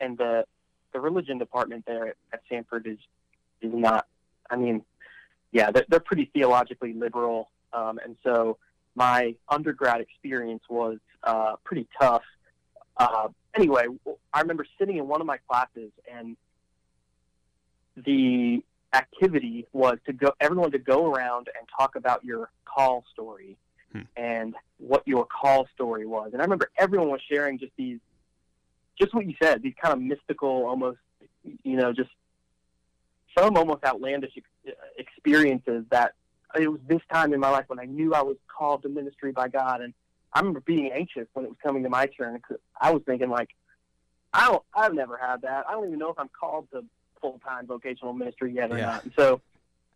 and 0.00 0.18
the 0.18 0.44
the 0.92 1.00
religion 1.00 1.38
department 1.38 1.84
there 1.86 2.08
at, 2.08 2.16
at 2.32 2.40
Samford 2.50 2.86
is 2.86 2.98
is 3.60 3.72
not. 3.72 4.06
I 4.50 4.56
mean, 4.56 4.82
yeah, 5.52 5.70
they're, 5.70 5.84
they're 5.88 6.00
pretty 6.00 6.30
theologically 6.32 6.92
liberal, 6.92 7.50
um, 7.72 7.98
and 8.02 8.16
so 8.22 8.58
my 8.94 9.34
undergrad 9.48 10.00
experience 10.00 10.62
was 10.68 10.98
uh, 11.22 11.56
pretty 11.64 11.86
tough. 12.00 12.22
Uh, 12.96 13.28
anyway, 13.54 13.86
I 14.32 14.40
remember 14.40 14.66
sitting 14.78 14.96
in 14.96 15.06
one 15.06 15.20
of 15.20 15.26
my 15.26 15.38
classes, 15.48 15.90
and 16.12 16.36
the 17.96 18.62
activity 18.94 19.66
was 19.72 19.98
to 20.06 20.12
go 20.12 20.32
everyone 20.40 20.70
to 20.72 20.78
go 20.78 21.12
around 21.12 21.48
and 21.58 21.68
talk 21.78 21.96
about 21.96 22.24
your 22.24 22.50
call 22.64 23.04
story 23.12 23.56
Hmm. 23.92 24.00
and 24.16 24.54
what 24.78 25.06
your 25.06 25.26
call 25.26 25.68
story 25.74 26.06
was. 26.06 26.30
And 26.32 26.42
I 26.42 26.44
remember 26.44 26.70
everyone 26.76 27.08
was 27.08 27.20
sharing 27.30 27.58
just 27.58 27.72
these, 27.76 27.98
just 28.98 29.14
what 29.14 29.26
you 29.26 29.34
said, 29.40 29.62
these 29.62 29.74
kind 29.80 29.94
of 29.94 30.00
mystical, 30.00 30.66
almost, 30.66 30.98
you 31.62 31.76
know, 31.76 31.92
just 31.92 32.10
some 33.38 33.56
almost 33.56 33.84
outlandish 33.84 34.32
ex- 34.36 34.76
experiences 34.98 35.84
that 35.90 36.12
it 36.58 36.68
was 36.68 36.80
this 36.88 37.02
time 37.12 37.32
in 37.32 37.40
my 37.40 37.50
life 37.50 37.64
when 37.68 37.78
I 37.78 37.84
knew 37.84 38.14
I 38.14 38.22
was 38.22 38.36
called 38.48 38.82
to 38.82 38.88
ministry 38.88 39.32
by 39.32 39.48
God. 39.48 39.80
And 39.82 39.92
I 40.32 40.40
remember 40.40 40.60
being 40.60 40.90
anxious 40.92 41.26
when 41.34 41.44
it 41.44 41.48
was 41.48 41.58
coming 41.62 41.82
to 41.82 41.88
my 41.90 42.06
turn. 42.06 42.40
'cause 42.40 42.58
I 42.80 42.92
was 42.92 43.02
thinking 43.04 43.28
like, 43.30 43.50
I 44.32 44.46
don't, 44.46 44.62
I've 44.74 44.94
never 44.94 45.16
had 45.16 45.42
that. 45.42 45.66
I 45.68 45.72
don't 45.72 45.86
even 45.86 45.98
know 45.98 46.10
if 46.10 46.18
I'm 46.18 46.28
called 46.38 46.68
to 46.72 46.84
full 47.20 47.38
time 47.44 47.66
vocational 47.66 48.12
ministry 48.12 48.52
yet 48.52 48.70
or 48.70 48.78
Yeah. 48.78 48.86
not. 48.86 49.04
And 49.04 49.12
so, 49.18 49.40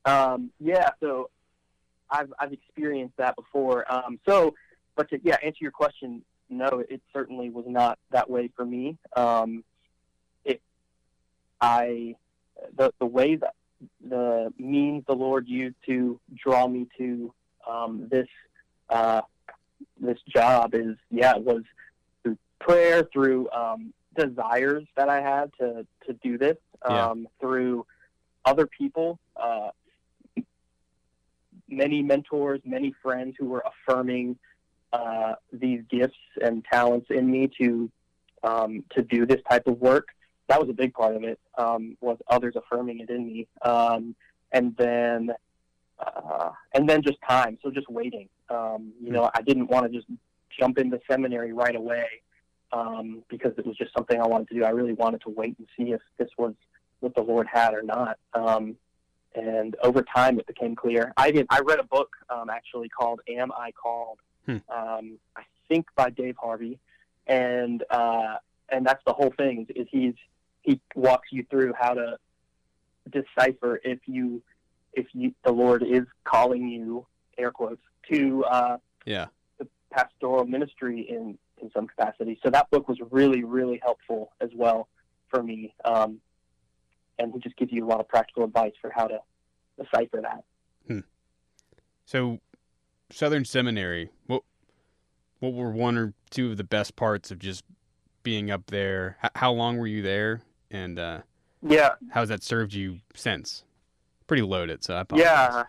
um, 0.04 0.50
yeah, 0.60 0.90
so 1.00 1.30
I've 2.10 2.32
I've 2.38 2.52
experienced 2.52 3.16
that 3.18 3.36
before. 3.36 3.90
Um, 3.92 4.18
so, 4.26 4.54
but 4.96 5.08
to 5.10 5.20
yeah, 5.22 5.36
answer 5.42 5.58
your 5.60 5.70
question, 5.72 6.22
no, 6.48 6.84
it 6.88 7.00
certainly 7.12 7.50
was 7.50 7.64
not 7.68 7.98
that 8.10 8.28
way 8.28 8.48
for 8.56 8.64
me. 8.64 8.98
Um, 9.14 9.62
it, 10.44 10.60
I, 11.60 12.16
the 12.76 12.92
the 12.98 13.06
way 13.06 13.36
that 13.36 13.54
the 14.06 14.52
means 14.58 15.04
the 15.06 15.14
Lord 15.14 15.48
used 15.48 15.76
to 15.86 16.20
draw 16.36 16.66
me 16.68 16.86
to 16.98 17.32
um, 17.68 18.08
this 18.10 18.28
uh, 18.88 19.22
this 20.00 20.18
job 20.28 20.74
is 20.74 20.96
yeah, 21.10 21.36
it 21.36 21.42
was 21.42 21.62
through 22.22 22.38
prayer, 22.60 23.08
through 23.12 23.50
um, 23.50 23.92
desires 24.16 24.84
that 24.96 25.08
I 25.08 25.20
had 25.20 25.50
to 25.60 25.86
to 26.06 26.12
do 26.22 26.38
this, 26.38 26.56
Yeah. 26.88 27.06
um, 27.10 27.28
through 27.40 27.86
other 28.44 28.66
people. 28.66 29.18
Uh, 29.36 29.70
many 31.68 32.02
mentors, 32.02 32.60
many 32.64 32.92
friends 33.02 33.36
who 33.38 33.46
were 33.46 33.64
affirming 33.64 34.36
uh, 34.92 35.34
these 35.52 35.82
gifts 35.88 36.18
and 36.42 36.64
talents 36.70 37.06
in 37.10 37.30
me 37.30 37.48
to 37.60 37.90
um, 38.42 38.84
to 38.94 39.02
do 39.02 39.26
this 39.26 39.40
type 39.48 39.66
of 39.66 39.80
work. 39.80 40.08
That 40.50 40.60
was 40.60 40.68
a 40.68 40.72
big 40.72 40.92
part 40.92 41.14
of 41.14 41.22
it. 41.22 41.38
Um, 41.56 41.96
was 42.00 42.18
others 42.26 42.56
affirming 42.56 42.98
it 42.98 43.08
in 43.08 43.24
me, 43.24 43.46
um, 43.62 44.16
and 44.50 44.76
then 44.76 45.30
uh, 46.00 46.50
and 46.74 46.88
then 46.88 47.02
just 47.02 47.18
time. 47.26 47.56
So 47.62 47.70
just 47.70 47.88
waiting. 47.88 48.28
Um, 48.48 48.92
you 49.00 49.12
know, 49.12 49.30
I 49.32 49.42
didn't 49.42 49.68
want 49.70 49.86
to 49.86 49.96
just 49.96 50.08
jump 50.58 50.78
into 50.78 50.98
seminary 51.08 51.52
right 51.52 51.76
away 51.76 52.06
um, 52.72 53.22
because 53.28 53.52
it 53.58 53.64
was 53.64 53.76
just 53.76 53.92
something 53.94 54.20
I 54.20 54.26
wanted 54.26 54.48
to 54.48 54.54
do. 54.54 54.64
I 54.64 54.70
really 54.70 54.92
wanted 54.92 55.20
to 55.22 55.30
wait 55.30 55.56
and 55.58 55.68
see 55.76 55.92
if 55.92 56.00
this 56.18 56.28
was 56.36 56.54
what 56.98 57.14
the 57.14 57.22
Lord 57.22 57.46
had 57.46 57.72
or 57.72 57.82
not. 57.82 58.18
Um, 58.34 58.76
and 59.36 59.76
over 59.84 60.02
time, 60.02 60.40
it 60.40 60.48
became 60.48 60.74
clear. 60.74 61.12
I 61.16 61.30
did. 61.30 61.46
I 61.48 61.60
read 61.60 61.78
a 61.78 61.84
book 61.84 62.10
um, 62.28 62.50
actually 62.50 62.88
called 62.88 63.20
"Am 63.28 63.52
I 63.52 63.70
Called?" 63.70 64.18
Hmm. 64.46 64.56
Um, 64.68 65.18
I 65.36 65.42
think 65.68 65.86
by 65.94 66.10
Dave 66.10 66.34
Harvey, 66.42 66.80
and 67.28 67.84
uh, 67.88 68.38
and 68.68 68.84
that's 68.84 69.02
the 69.06 69.12
whole 69.12 69.32
thing. 69.36 69.68
Is, 69.68 69.82
is 69.82 69.88
he's 69.92 70.14
he 70.62 70.80
walks 70.94 71.28
you 71.32 71.44
through 71.50 71.72
how 71.78 71.94
to 71.94 72.16
decipher 73.10 73.80
if 73.84 73.98
you 74.06 74.42
if 74.92 75.06
you 75.12 75.32
the 75.44 75.52
Lord 75.52 75.82
is 75.82 76.02
calling 76.24 76.68
you 76.68 77.06
air 77.38 77.50
quotes 77.50 77.80
to 78.12 78.44
uh, 78.44 78.76
Yeah. 79.06 79.26
the 79.58 79.66
pastoral 79.90 80.44
ministry 80.44 81.06
in 81.08 81.38
in 81.62 81.70
some 81.72 81.86
capacity. 81.86 82.38
So 82.42 82.50
that 82.50 82.70
book 82.70 82.88
was 82.88 82.98
really 83.10 83.44
really 83.44 83.78
helpful 83.82 84.32
as 84.40 84.50
well 84.54 84.88
for 85.28 85.42
me. 85.42 85.74
Um, 85.84 86.20
and 87.18 87.32
he 87.32 87.38
just 87.40 87.56
gives 87.56 87.70
you 87.72 87.84
a 87.84 87.88
lot 87.88 88.00
of 88.00 88.08
practical 88.08 88.44
advice 88.44 88.72
for 88.80 88.90
how 88.94 89.06
to 89.06 89.18
decipher 89.78 90.20
that. 90.22 90.44
So, 92.06 92.40
Southern 93.12 93.44
Seminary. 93.44 94.10
What 94.26 94.42
what 95.38 95.52
were 95.54 95.70
one 95.70 95.96
or 95.96 96.12
two 96.30 96.50
of 96.50 96.56
the 96.56 96.64
best 96.64 96.96
parts 96.96 97.30
of 97.30 97.38
just 97.38 97.62
being 98.24 98.50
up 98.50 98.66
there? 98.66 99.16
H- 99.22 99.30
how 99.36 99.52
long 99.52 99.78
were 99.78 99.86
you 99.86 100.02
there, 100.02 100.42
and 100.70 100.98
uh, 100.98 101.20
Yeah, 101.62 101.90
how's 102.10 102.28
that 102.28 102.42
served 102.42 102.72
you 102.72 103.00
since? 103.14 103.64
Pretty 104.26 104.42
loaded, 104.42 104.84
so 104.84 104.94
I 104.94 105.00
apologize. 105.00 105.26
yeah. 105.30 105.62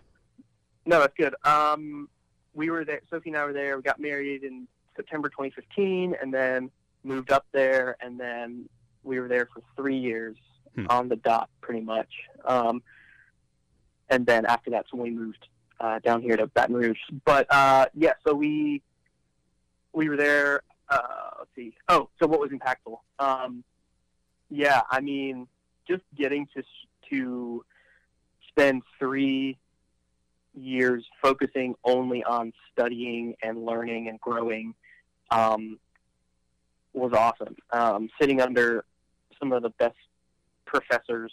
No, 0.86 1.00
that's 1.00 1.14
good. 1.16 1.34
Um, 1.44 2.08
we 2.54 2.70
were 2.70 2.84
there. 2.84 3.00
Sophie 3.10 3.30
and 3.30 3.38
I 3.38 3.44
were 3.44 3.52
there. 3.52 3.76
We 3.76 3.82
got 3.82 4.00
married 4.00 4.42
in 4.44 4.66
September 4.96 5.28
2015, 5.28 6.14
and 6.20 6.32
then 6.32 6.70
moved 7.04 7.30
up 7.32 7.46
there, 7.52 7.96
and 8.00 8.18
then 8.18 8.68
we 9.04 9.18
were 9.20 9.28
there 9.28 9.48
for 9.52 9.62
three 9.76 9.96
years 9.98 10.36
Hmm. 10.74 10.86
on 10.88 11.08
the 11.08 11.16
dot, 11.16 11.50
pretty 11.60 11.82
much. 11.82 12.08
Um, 12.46 12.82
and 14.08 14.24
then 14.24 14.46
after 14.46 14.70
that's 14.70 14.90
when 14.92 15.02
we 15.02 15.10
moved 15.10 15.46
uh, 15.80 15.98
down 15.98 16.22
here 16.22 16.34
to 16.36 16.46
Baton 16.46 16.74
Rouge. 16.74 16.96
But 17.26 17.46
uh, 17.52 17.86
yeah, 17.94 18.12
so 18.26 18.32
we 18.34 18.80
we 19.92 20.08
were 20.08 20.16
there. 20.16 20.62
Uh, 20.88 21.02
let's 21.40 21.50
see. 21.54 21.74
Oh, 21.88 22.08
so 22.18 22.26
what 22.26 22.40
was 22.40 22.50
impactful? 22.52 22.96
Um, 23.18 23.62
yeah, 24.52 24.82
I 24.90 25.00
mean, 25.00 25.48
just 25.88 26.02
getting 26.16 26.46
to 26.54 26.62
to 27.10 27.64
spend 28.48 28.82
three 28.98 29.56
years 30.54 31.04
focusing 31.22 31.74
only 31.84 32.22
on 32.22 32.52
studying 32.70 33.34
and 33.42 33.64
learning 33.64 34.08
and 34.08 34.20
growing 34.20 34.74
um, 35.30 35.78
was 36.92 37.12
awesome. 37.14 37.56
Um, 37.70 38.10
sitting 38.20 38.42
under 38.42 38.84
some 39.38 39.52
of 39.52 39.62
the 39.62 39.70
best 39.70 39.96
professors 40.66 41.32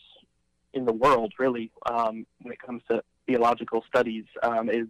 in 0.74 0.86
the 0.86 0.94
world, 0.94 1.34
really, 1.38 1.72
um, 1.92 2.26
when 2.42 2.54
it 2.54 2.62
comes 2.62 2.82
to 2.90 3.04
theological 3.28 3.84
studies, 3.88 4.26
um, 4.44 4.70
is 4.70 4.88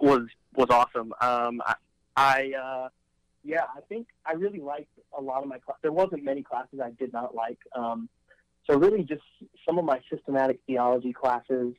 was 0.00 0.28
was 0.54 0.68
awesome. 0.70 1.12
Um, 1.20 1.60
I, 1.66 1.74
I 2.16 2.52
uh, 2.52 2.88
yeah, 3.46 3.64
I 3.76 3.80
think 3.88 4.08
I 4.24 4.32
really 4.32 4.60
liked 4.60 4.90
a 5.16 5.20
lot 5.20 5.42
of 5.42 5.48
my 5.48 5.58
classes. 5.58 5.80
There 5.82 5.92
wasn't 5.92 6.24
many 6.24 6.42
classes 6.42 6.80
I 6.82 6.90
did 6.90 7.12
not 7.12 7.34
like. 7.34 7.58
Um, 7.74 8.08
so 8.68 8.76
really, 8.76 9.04
just 9.04 9.22
some 9.66 9.78
of 9.78 9.84
my 9.84 10.00
systematic 10.10 10.60
theology 10.66 11.12
classes, 11.12 11.74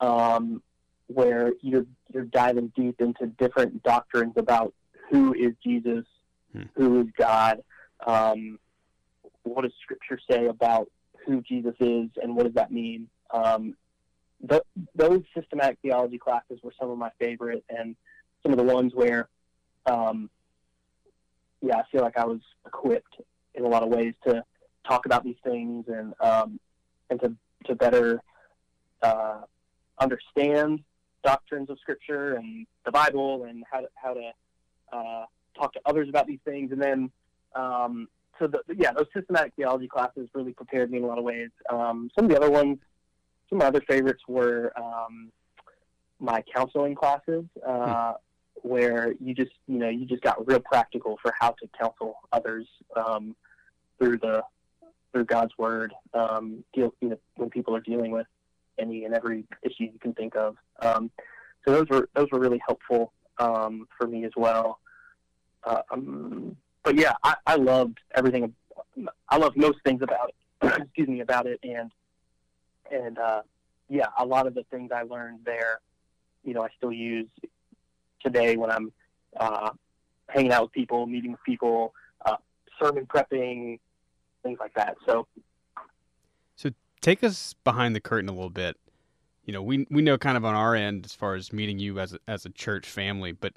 um, 0.00 0.62
where 1.08 1.52
you're 1.62 1.86
you're 2.12 2.24
diving 2.24 2.72
deep 2.76 3.00
into 3.00 3.26
different 3.26 3.82
doctrines 3.82 4.34
about 4.36 4.72
who 5.10 5.34
is 5.34 5.54
Jesus, 5.62 6.04
Hmm. 6.52 6.62
who 6.76 7.00
is 7.00 7.06
God, 7.18 7.62
um, 8.06 8.58
what 9.42 9.62
does 9.62 9.72
Scripture 9.82 10.18
say 10.30 10.46
about 10.46 10.90
who 11.26 11.42
Jesus 11.42 11.74
is, 11.80 12.08
and 12.22 12.34
what 12.34 12.44
does 12.44 12.54
that 12.54 12.70
mean? 12.70 13.08
Um, 13.30 13.76
th- 14.48 14.62
those 14.94 15.22
systematic 15.36 15.78
theology 15.82 16.18
classes 16.18 16.58
were 16.62 16.72
some 16.80 16.90
of 16.90 16.96
my 16.96 17.10
favorite, 17.18 17.64
and 17.68 17.96
some 18.42 18.52
of 18.52 18.58
the 18.58 18.64
ones 18.64 18.94
where, 18.94 19.28
um, 19.84 20.30
yeah, 21.60 21.76
I 21.76 21.82
feel 21.90 22.02
like 22.02 22.16
I 22.16 22.24
was 22.24 22.40
equipped 22.66 23.20
in 23.54 23.64
a 23.64 23.68
lot 23.68 23.82
of 23.82 23.88
ways 23.88 24.14
to 24.26 24.44
talk 24.86 25.06
about 25.06 25.24
these 25.24 25.36
things 25.44 25.86
and 25.88 26.14
um, 26.20 26.60
and 27.10 27.20
to 27.20 27.34
to 27.66 27.74
better 27.74 28.22
uh, 29.02 29.40
understand 29.98 30.80
doctrines 31.24 31.68
of 31.70 31.78
Scripture 31.80 32.34
and 32.34 32.66
the 32.84 32.92
Bible 32.92 33.44
and 33.44 33.64
how 33.70 33.80
to 33.80 33.88
how 33.94 34.14
to 34.14 34.30
uh, 34.92 35.24
talk 35.58 35.72
to 35.74 35.80
others 35.84 36.08
about 36.08 36.26
these 36.26 36.38
things. 36.44 36.72
And 36.72 36.80
then, 36.80 37.10
um, 37.54 38.08
so 38.38 38.46
the, 38.46 38.60
yeah, 38.76 38.92
those 38.92 39.06
systematic 39.14 39.52
theology 39.56 39.88
classes 39.88 40.28
really 40.34 40.52
prepared 40.52 40.90
me 40.90 40.98
in 40.98 41.04
a 41.04 41.06
lot 41.06 41.18
of 41.18 41.24
ways. 41.24 41.50
Um, 41.70 42.10
some 42.14 42.24
of 42.26 42.30
the 42.30 42.36
other 42.36 42.50
ones, 42.50 42.78
some 43.48 43.58
of 43.58 43.62
my 43.62 43.66
other 43.66 43.82
favorites 43.88 44.22
were 44.28 44.72
um, 44.76 45.32
my 46.20 46.42
counseling 46.54 46.94
classes. 46.94 47.44
Uh, 47.66 48.14
Where 48.62 49.14
you 49.20 49.34
just, 49.34 49.52
you 49.66 49.78
know, 49.78 49.88
you 49.88 50.06
just 50.06 50.22
got 50.22 50.46
real 50.46 50.60
practical 50.60 51.18
for 51.22 51.34
how 51.38 51.50
to 51.50 51.68
counsel 51.78 52.16
others 52.32 52.66
um, 52.96 53.34
through 53.98 54.18
the 54.18 54.42
through 55.12 55.24
God's 55.24 55.52
word. 55.58 55.94
Um, 56.14 56.64
deal, 56.74 56.94
you 57.00 57.10
know, 57.10 57.18
when 57.36 57.50
people 57.50 57.74
are 57.74 57.80
dealing 57.80 58.10
with 58.10 58.26
any 58.78 59.04
and 59.04 59.14
every 59.14 59.44
issue 59.62 59.84
you 59.84 59.98
can 60.00 60.12
think 60.14 60.36
of. 60.36 60.56
Um, 60.80 61.10
so 61.66 61.72
those 61.72 61.88
were 61.88 62.08
those 62.14 62.28
were 62.30 62.38
really 62.38 62.60
helpful 62.66 63.12
um, 63.38 63.88
for 63.98 64.06
me 64.06 64.24
as 64.24 64.32
well. 64.36 64.78
Uh, 65.64 65.82
um, 65.90 66.56
but 66.84 66.96
yeah, 66.96 67.14
I, 67.22 67.34
I 67.46 67.56
loved 67.56 67.98
everything. 68.14 68.54
I 69.28 69.36
loved 69.36 69.56
most 69.56 69.78
things 69.84 70.02
about 70.02 70.30
it. 70.30 70.34
excuse 70.82 71.08
me 71.08 71.20
about 71.20 71.46
it, 71.46 71.60
and 71.62 71.90
and 72.90 73.18
uh, 73.18 73.42
yeah, 73.88 74.06
a 74.18 74.24
lot 74.24 74.46
of 74.46 74.54
the 74.54 74.64
things 74.70 74.90
I 74.94 75.02
learned 75.02 75.40
there, 75.44 75.80
you 76.44 76.54
know, 76.54 76.62
I 76.62 76.68
still 76.76 76.92
use 76.92 77.28
today 78.22 78.56
when 78.56 78.70
I'm 78.70 78.92
uh, 79.38 79.70
hanging 80.28 80.52
out 80.52 80.62
with 80.62 80.72
people, 80.72 81.06
meeting 81.06 81.32
with 81.32 81.42
people, 81.44 81.94
uh, 82.26 82.36
sermon 82.80 83.06
prepping, 83.06 83.78
things 84.42 84.58
like 84.60 84.74
that. 84.74 84.96
So, 85.06 85.26
so 86.56 86.70
take 87.00 87.24
us 87.24 87.54
behind 87.64 87.94
the 87.94 88.00
curtain 88.00 88.28
a 88.28 88.32
little 88.32 88.50
bit. 88.50 88.76
You 89.44 89.52
know, 89.52 89.62
we 89.62 89.86
we 89.90 90.02
know 90.02 90.18
kind 90.18 90.36
of 90.36 90.44
on 90.44 90.54
our 90.54 90.74
end 90.74 91.06
as 91.06 91.14
far 91.14 91.34
as 91.34 91.52
meeting 91.52 91.78
you 91.78 91.98
as 91.98 92.12
a, 92.12 92.18
as 92.28 92.44
a 92.44 92.50
church 92.50 92.86
family, 92.86 93.32
but 93.32 93.54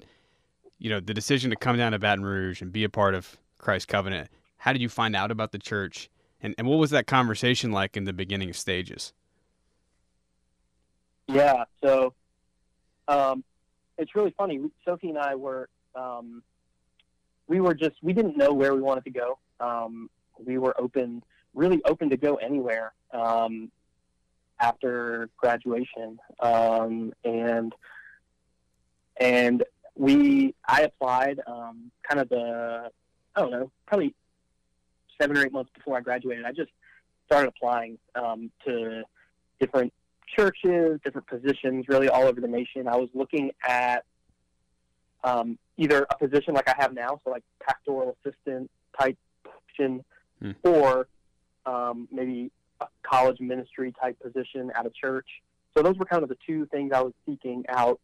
you 0.78 0.90
know, 0.90 1.00
the 1.00 1.14
decision 1.14 1.50
to 1.50 1.56
come 1.56 1.76
down 1.76 1.92
to 1.92 1.98
Baton 1.98 2.24
Rouge 2.24 2.62
and 2.62 2.72
be 2.72 2.82
a 2.82 2.88
part 2.88 3.14
of 3.14 3.36
Christ 3.58 3.88
Covenant. 3.88 4.28
How 4.56 4.72
did 4.72 4.82
you 4.82 4.88
find 4.88 5.14
out 5.14 5.30
about 5.30 5.52
the 5.52 5.58
church, 5.58 6.08
and 6.40 6.54
and 6.56 6.66
what 6.66 6.78
was 6.78 6.90
that 6.90 7.06
conversation 7.06 7.72
like 7.72 7.96
in 7.96 8.04
the 8.04 8.12
beginning 8.12 8.52
stages? 8.52 9.12
Yeah, 11.28 11.64
so 11.82 12.14
um, 13.06 13.44
it's 13.98 14.14
really 14.14 14.34
funny. 14.36 14.60
Sophie 14.84 15.10
and 15.10 15.18
I 15.18 15.34
were 15.34 15.68
um, 15.94 16.42
we 17.48 17.60
were 17.60 17.74
just 17.74 17.96
we 18.02 18.12
didn't 18.12 18.36
know 18.36 18.52
where 18.52 18.74
we 18.74 18.80
wanted 18.80 19.04
to 19.04 19.10
go. 19.10 19.38
Um, 19.60 20.10
we 20.44 20.58
were 20.58 20.78
open, 20.80 21.22
really 21.54 21.82
open 21.84 22.10
to 22.10 22.16
go 22.16 22.36
anywhere 22.36 22.92
um, 23.12 23.70
after 24.60 25.28
graduation, 25.36 26.18
um, 26.40 27.12
and 27.24 27.74
and 29.18 29.64
we 29.96 30.54
I 30.66 30.82
applied 30.82 31.40
um, 31.46 31.90
kind 32.08 32.20
of 32.20 32.28
the 32.28 32.90
I 33.36 33.40
don't 33.40 33.50
know 33.50 33.70
probably 33.86 34.14
seven 35.20 35.36
or 35.36 35.44
eight 35.44 35.52
months 35.52 35.70
before 35.74 35.96
I 35.96 36.00
graduated. 36.00 36.44
I 36.44 36.52
just 36.52 36.70
started 37.26 37.48
applying 37.48 37.98
um, 38.14 38.50
to 38.64 39.02
different 39.60 39.92
churches, 40.36 41.00
different 41.04 41.26
positions, 41.26 41.86
really 41.88 42.08
all 42.08 42.24
over 42.24 42.40
the 42.40 42.48
nation. 42.48 42.88
I 42.88 42.96
was 42.96 43.08
looking 43.14 43.50
at 43.66 44.04
um, 45.24 45.58
either 45.76 46.06
a 46.10 46.16
position 46.16 46.54
like 46.54 46.68
I 46.68 46.74
have 46.78 46.92
now, 46.92 47.20
so 47.24 47.30
like 47.30 47.44
pastoral 47.60 48.16
assistant 48.24 48.70
type 48.98 49.16
position, 49.44 50.04
hmm. 50.40 50.52
or 50.64 51.06
um, 51.66 52.08
maybe 52.10 52.50
a 52.80 52.86
college 53.02 53.40
ministry 53.40 53.92
type 54.00 54.18
position 54.20 54.72
at 54.76 54.86
a 54.86 54.90
church. 54.90 55.26
So 55.76 55.82
those 55.82 55.96
were 55.96 56.04
kind 56.04 56.22
of 56.22 56.28
the 56.28 56.38
two 56.46 56.66
things 56.66 56.92
I 56.94 57.00
was 57.00 57.12
seeking 57.24 57.64
out. 57.68 58.00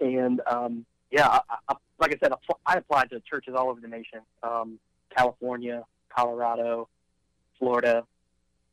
And 0.00 0.40
um, 0.50 0.84
yeah, 1.10 1.28
I, 1.28 1.40
I, 1.68 1.74
like 1.98 2.14
I 2.14 2.18
said, 2.22 2.32
I 2.66 2.76
applied 2.76 3.10
to 3.10 3.20
churches 3.20 3.54
all 3.56 3.68
over 3.68 3.80
the 3.80 3.88
nation: 3.88 4.20
um, 4.42 4.78
California, 5.16 5.84
Colorado, 6.08 6.88
Florida, 7.58 8.04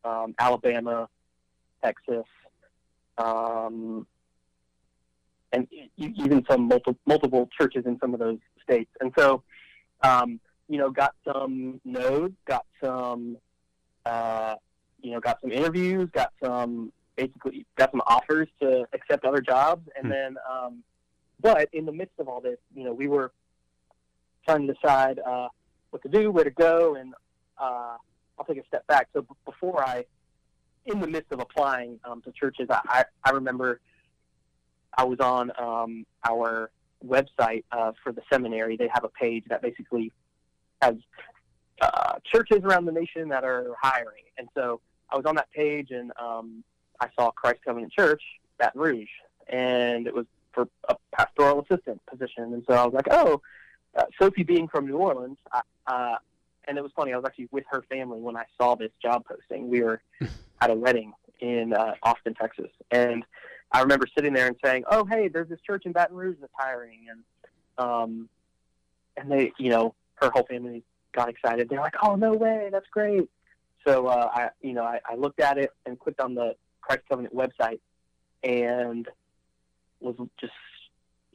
um, 0.03 0.35
Alabama, 0.39 1.07
Texas, 1.83 2.25
um, 3.19 4.07
and 5.51 5.67
even 5.97 6.45
some 6.49 6.67
multiple, 6.67 6.97
multiple 7.05 7.49
churches 7.59 7.85
in 7.85 7.99
some 7.99 8.13
of 8.13 8.19
those 8.19 8.37
states. 8.63 8.89
And 9.01 9.11
so, 9.17 9.43
um, 10.01 10.39
you 10.67 10.77
know, 10.77 10.91
got 10.91 11.15
some 11.25 11.81
nodes, 11.83 12.35
got 12.45 12.65
some, 12.83 13.37
uh, 14.05 14.55
you 15.01 15.11
know, 15.11 15.19
got 15.19 15.41
some 15.41 15.51
interviews, 15.51 16.09
got 16.13 16.31
some 16.43 16.91
basically 17.15 17.65
got 17.75 17.91
some 17.91 18.01
offers 18.07 18.47
to 18.61 18.85
accept 18.93 19.25
other 19.25 19.41
jobs, 19.41 19.87
and 19.95 20.05
hmm. 20.05 20.11
then, 20.11 20.37
um, 20.49 20.83
but 21.41 21.69
in 21.73 21.85
the 21.85 21.91
midst 21.91 22.19
of 22.19 22.27
all 22.27 22.41
this, 22.41 22.57
you 22.73 22.83
know, 22.83 22.93
we 22.93 23.07
were 23.07 23.31
trying 24.47 24.67
to 24.67 24.73
decide 24.73 25.19
uh, 25.19 25.47
what 25.89 26.01
to 26.03 26.09
do, 26.09 26.31
where 26.31 26.43
to 26.43 26.51
go, 26.51 26.95
and 26.95 27.13
uh, 27.57 27.97
I'll 28.37 28.45
take 28.47 28.57
a 28.57 28.65
step 28.67 28.85
back. 28.87 29.09
So 29.13 29.21
b- 29.21 29.35
before 29.45 29.83
I, 29.83 30.05
in 30.85 30.99
the 30.99 31.07
midst 31.07 31.31
of 31.31 31.39
applying 31.39 31.99
um, 32.03 32.21
to 32.23 32.31
churches, 32.31 32.67
I, 32.69 33.05
I 33.23 33.31
remember 33.31 33.79
I 34.97 35.03
was 35.05 35.19
on 35.19 35.51
um, 35.57 36.05
our 36.27 36.71
website 37.05 37.63
uh, 37.71 37.91
for 38.03 38.11
the 38.11 38.21
seminary. 38.31 38.75
They 38.77 38.89
have 38.93 39.03
a 39.03 39.09
page 39.09 39.45
that 39.49 39.61
basically 39.61 40.11
has 40.81 40.95
uh, 41.81 42.15
churches 42.25 42.59
around 42.63 42.85
the 42.85 42.91
nation 42.91 43.29
that 43.29 43.43
are 43.43 43.75
hiring. 43.81 44.23
And 44.37 44.47
so 44.55 44.81
I 45.09 45.15
was 45.15 45.25
on 45.25 45.35
that 45.35 45.51
page 45.51 45.91
and 45.91 46.11
um, 46.19 46.63
I 46.99 47.07
saw 47.17 47.31
Christ 47.31 47.59
Covenant 47.65 47.93
Church, 47.93 48.21
Baton 48.57 48.81
Rouge, 48.81 49.07
and 49.47 50.07
it 50.07 50.13
was 50.13 50.25
for 50.51 50.67
a 50.87 50.95
pastoral 51.13 51.61
assistant 51.61 52.01
position. 52.05 52.53
And 52.53 52.63
so 52.67 52.75
I 52.75 52.85
was 52.85 52.93
like, 52.93 53.07
oh, 53.11 53.41
uh, 53.95 54.05
Sophie 54.19 54.43
being 54.43 54.67
from 54.67 54.85
New 54.85 54.97
Orleans, 54.97 55.37
I, 55.51 55.61
uh, 55.87 56.17
and 56.67 56.77
it 56.77 56.81
was 56.81 56.91
funny. 56.95 57.13
I 57.13 57.15
was 57.15 57.25
actually 57.25 57.47
with 57.51 57.63
her 57.71 57.83
family 57.89 58.19
when 58.19 58.37
I 58.37 58.43
saw 58.57 58.75
this 58.75 58.91
job 59.01 59.25
posting. 59.25 59.69
We 59.69 59.81
were 59.81 60.01
at 60.61 60.69
a 60.69 60.75
wedding 60.75 61.13
in 61.39 61.73
uh, 61.73 61.93
Austin, 62.03 62.33
Texas, 62.35 62.71
and 62.91 63.23
I 63.71 63.81
remember 63.81 64.07
sitting 64.15 64.33
there 64.33 64.47
and 64.47 64.55
saying, 64.63 64.83
"Oh, 64.89 65.05
hey, 65.05 65.27
there's 65.27 65.49
this 65.49 65.59
church 65.65 65.85
in 65.85 65.91
Baton 65.91 66.15
Rouge 66.15 66.37
that's 66.39 66.53
hiring," 66.57 67.05
and 67.09 67.23
um, 67.77 68.29
and 69.15 69.31
they, 69.31 69.53
you 69.57 69.69
know, 69.69 69.93
her 70.15 70.29
whole 70.31 70.45
family 70.49 70.83
got 71.13 71.29
excited. 71.29 71.69
They're 71.69 71.79
like, 71.79 71.95
"Oh, 72.01 72.15
no 72.15 72.33
way, 72.33 72.69
that's 72.71 72.87
great!" 72.91 73.29
So 73.87 74.07
uh, 74.07 74.29
I, 74.33 74.49
you 74.61 74.73
know, 74.73 74.83
I, 74.83 74.99
I 75.09 75.15
looked 75.15 75.39
at 75.39 75.57
it 75.57 75.71
and 75.85 75.99
clicked 75.99 76.19
on 76.19 76.35
the 76.35 76.55
Christ 76.81 77.03
Covenant 77.09 77.35
website 77.35 77.79
and 78.43 79.07
was 79.99 80.15
just 80.39 80.53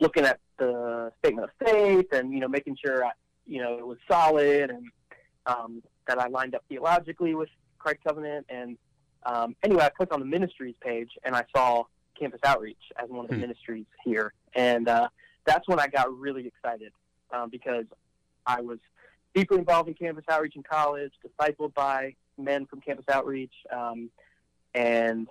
looking 0.01 0.25
at 0.25 0.41
the 0.59 1.13
statement 1.21 1.49
of 1.49 1.67
faith 1.67 2.13
and 2.13 2.33
you 2.33 2.41
know 2.41 2.49
making 2.49 2.77
sure 2.85 3.05
I, 3.05 3.11
you 3.47 3.63
know 3.63 3.79
it 3.79 3.87
was 3.87 3.99
solid 4.11 4.71
and 4.71 4.87
um, 5.47 5.83
that 6.07 6.19
I 6.19 6.29
lined 6.29 6.55
up 6.55 6.65
theologically 6.69 7.35
with 7.35 7.49
Christ 7.79 8.01
Covenant 8.07 8.47
and 8.49 8.77
um, 9.25 9.57
anyway 9.63 9.85
I 9.85 9.89
clicked 9.91 10.13
on 10.13 10.21
the 10.21 10.27
ministries 10.27 10.75
page 10.81 11.11
and 11.25 11.35
I 11.35 11.45
saw 11.55 11.85
campus 12.19 12.41
outreach 12.45 12.79
as 13.03 13.09
one 13.09 13.25
of 13.25 13.29
the 13.29 13.37
hmm. 13.37 13.43
ministries 13.43 13.87
here, 14.05 14.33
and 14.55 14.89
uh, 14.89 15.09
that's 15.45 15.67
when 15.69 15.81
I 15.81 15.89
got 15.89 16.17
really 16.17 16.47
excited 16.47 16.93
um, 17.33 17.51
because 17.51 17.85
I 18.47 18.61
was 18.61 18.79
deeply 19.35 19.59
involved 19.59 19.89
in 19.89 19.95
campus 19.95 20.25
outreach 20.29 20.57
in 20.57 20.63
college, 20.63 21.13
discipled 21.27 21.75
by 21.75 22.15
men 22.39 22.67
from 22.67 22.81
campus 22.81 23.07
outreach, 23.09 23.53
um, 23.73 24.11
and 24.75 25.29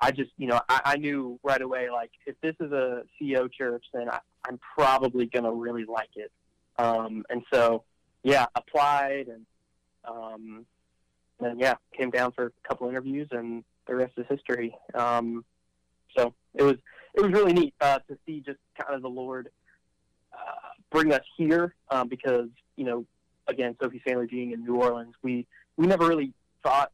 I 0.00 0.10
just, 0.10 0.30
you 0.36 0.46
know, 0.46 0.60
I, 0.68 0.80
I 0.84 0.96
knew 0.96 1.38
right 1.42 1.60
away, 1.60 1.90
like, 1.90 2.10
if 2.26 2.38
this 2.40 2.54
is 2.60 2.72
a 2.72 3.04
CO 3.18 3.48
church, 3.48 3.84
then 3.92 4.08
I, 4.10 4.18
I'm 4.46 4.58
probably 4.76 5.26
going 5.26 5.44
to 5.44 5.52
really 5.52 5.84
like 5.84 6.10
it. 6.16 6.30
Um, 6.78 7.24
and 7.30 7.42
so, 7.52 7.84
yeah, 8.22 8.46
applied 8.54 9.28
and, 9.28 9.46
and 11.44 11.60
yeah, 11.60 11.74
came 11.96 12.10
down 12.10 12.32
for 12.32 12.46
a 12.46 12.68
couple 12.68 12.88
interviews 12.88 13.28
and 13.30 13.64
the 13.86 13.94
rest 13.94 14.12
is 14.16 14.26
history. 14.28 14.74
Um, 14.94 15.44
so 16.16 16.34
it 16.54 16.62
was 16.62 16.76
it 17.14 17.22
was 17.22 17.32
really 17.32 17.52
neat 17.52 17.74
uh, 17.80 17.98
to 18.08 18.18
see 18.26 18.40
just 18.40 18.58
kind 18.80 18.94
of 18.94 19.02
the 19.02 19.08
Lord 19.08 19.50
uh, 20.32 20.68
bring 20.90 21.12
us 21.12 21.22
here 21.36 21.74
um, 21.90 22.08
because 22.08 22.48
you 22.76 22.84
know 22.84 23.04
again 23.46 23.76
Sophie's 23.80 24.02
family 24.06 24.26
being 24.26 24.52
in 24.52 24.64
New 24.64 24.76
Orleans, 24.76 25.14
we 25.22 25.46
we 25.76 25.86
never 25.86 26.06
really 26.06 26.32
thought 26.62 26.92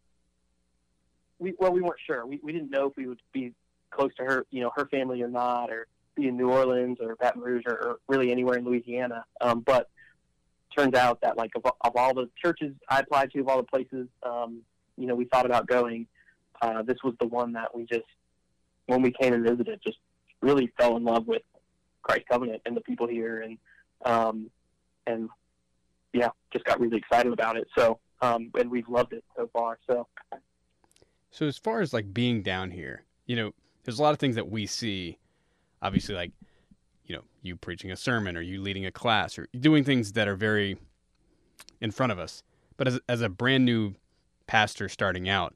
we 1.39 1.55
well 1.59 1.73
we 1.73 1.81
weren't 1.81 2.01
sure 2.07 2.27
we 2.27 2.41
we 2.43 2.53
didn't 2.53 2.71
know 2.71 2.87
if 2.87 2.97
we 2.97 3.07
would 3.07 3.21
be 3.33 3.53
close 3.91 4.15
to 4.17 4.25
her 4.25 4.47
you 4.51 4.61
know 4.61 4.71
her 4.77 4.87
family 4.87 5.23
or 5.23 5.29
not 5.29 5.71
or 5.71 5.87
be 6.15 6.29
in 6.29 6.37
New 6.37 6.51
Orleans 6.51 6.99
or 7.01 7.17
Baton 7.17 7.41
Rouge 7.41 7.65
or, 7.67 7.73
or 7.75 7.99
really 8.09 8.33
anywhere 8.33 8.59
in 8.59 8.65
Louisiana, 8.65 9.25
um, 9.41 9.61
but 9.61 9.89
turns 10.77 10.95
out 10.95 11.21
that 11.23 11.37
like 11.37 11.51
of, 11.57 11.65
of 11.81 11.97
all 11.97 12.15
the 12.15 12.29
churches 12.43 12.75
I 12.89 13.01
applied 13.01 13.31
to, 13.33 13.41
of 13.41 13.49
all 13.49 13.57
the 13.59 13.63
places 13.65 14.09
um, 14.23 14.63
you 14.97 15.07
know 15.07 15.15
we 15.15 15.25
thought 15.27 15.47
about 15.47 15.67
going, 15.67 16.07
uh, 16.63 16.83
this 16.83 16.99
was 17.03 17.15
the 17.21 17.27
one 17.27 17.53
that 17.53 17.75
we 17.75 17.87
just 17.87 18.07
when 18.87 19.03
we 19.03 19.13
came 19.13 19.33
and 19.33 19.45
visited, 19.45 19.81
just 19.85 19.99
really 20.43 20.73
fell 20.79 20.97
in 20.97 21.05
love 21.05 21.27
with 21.27 21.43
Christ 22.03 22.25
Covenant 22.31 22.63
and 22.67 22.77
the 22.77 22.81
people 22.81 23.07
here, 23.07 23.43
and 23.43 23.59
um, 24.05 24.51
and 25.07 25.29
yeah, 26.13 26.29
just 26.53 26.65
got 26.65 26.81
really 26.81 26.99
excited 26.99 27.33
about 27.33 27.57
it. 27.57 27.69
So 27.77 27.99
um, 28.23 28.51
and 28.59 28.71
we've 28.71 28.89
loved 28.89 29.13
it 29.13 29.25
so 29.37 29.49
far. 29.53 29.79
So 29.89 30.07
so 31.31 31.47
as 31.47 31.57
far 31.57 31.81
as 31.81 31.93
like 31.93 32.13
being 32.13 32.43
down 32.43 32.71
here, 32.71 33.05
you 33.27 33.37
know, 33.37 33.53
there's 33.85 33.99
a 33.99 34.03
lot 34.03 34.13
of 34.13 34.19
things 34.19 34.35
that 34.35 34.51
we 34.51 34.67
see, 34.67 35.19
obviously, 35.81 36.15
like 36.15 36.33
you 37.11 37.17
know, 37.17 37.25
you 37.43 37.57
preaching 37.57 37.91
a 37.91 37.97
sermon 37.97 38.37
or 38.37 38.41
you 38.41 38.63
leading 38.63 38.87
a 38.87 38.93
class 38.93 39.37
or 39.37 39.49
doing 39.59 39.83
things 39.83 40.13
that 40.13 40.29
are 40.29 40.37
very 40.37 40.79
in 41.81 41.91
front 41.91 42.13
of 42.13 42.21
us. 42.21 42.45
But 42.77 42.87
as 42.87 43.01
as 43.09 43.21
a 43.21 43.29
brand 43.29 43.65
new 43.65 43.97
pastor 44.47 44.89
starting 44.89 45.29
out, 45.29 45.53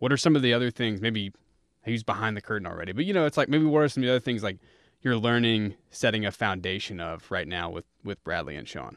what 0.00 0.10
are 0.10 0.16
some 0.16 0.34
of 0.34 0.42
the 0.42 0.52
other 0.52 0.72
things 0.72 1.00
maybe 1.00 1.32
he's 1.84 2.02
behind 2.02 2.36
the 2.36 2.40
curtain 2.40 2.66
already. 2.66 2.90
But 2.90 3.04
you 3.04 3.14
know, 3.14 3.26
it's 3.26 3.36
like 3.36 3.48
maybe 3.48 3.64
what 3.64 3.78
are 3.78 3.88
some 3.88 4.02
of 4.02 4.08
the 4.08 4.10
other 4.10 4.20
things 4.20 4.42
like 4.42 4.58
you're 5.02 5.16
learning, 5.16 5.76
setting 5.90 6.26
a 6.26 6.32
foundation 6.32 6.98
of 6.98 7.30
right 7.30 7.46
now 7.46 7.70
with 7.70 7.84
with 8.02 8.22
Bradley 8.24 8.56
and 8.56 8.66
Sean? 8.66 8.96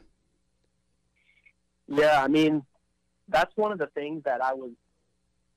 Yeah, 1.86 2.20
I 2.20 2.26
mean, 2.26 2.64
that's 3.28 3.56
one 3.56 3.70
of 3.70 3.78
the 3.78 3.86
things 3.86 4.24
that 4.24 4.42
I 4.42 4.54
was, 4.54 4.72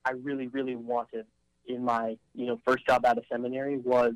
I 0.06 0.12
really, 0.12 0.46
really 0.46 0.76
wanted 0.76 1.26
in 1.66 1.84
my 1.84 2.20
you 2.36 2.46
know 2.46 2.60
first 2.68 2.86
job 2.86 3.04
out 3.04 3.18
of 3.18 3.24
seminary 3.32 3.80
was 3.80 4.14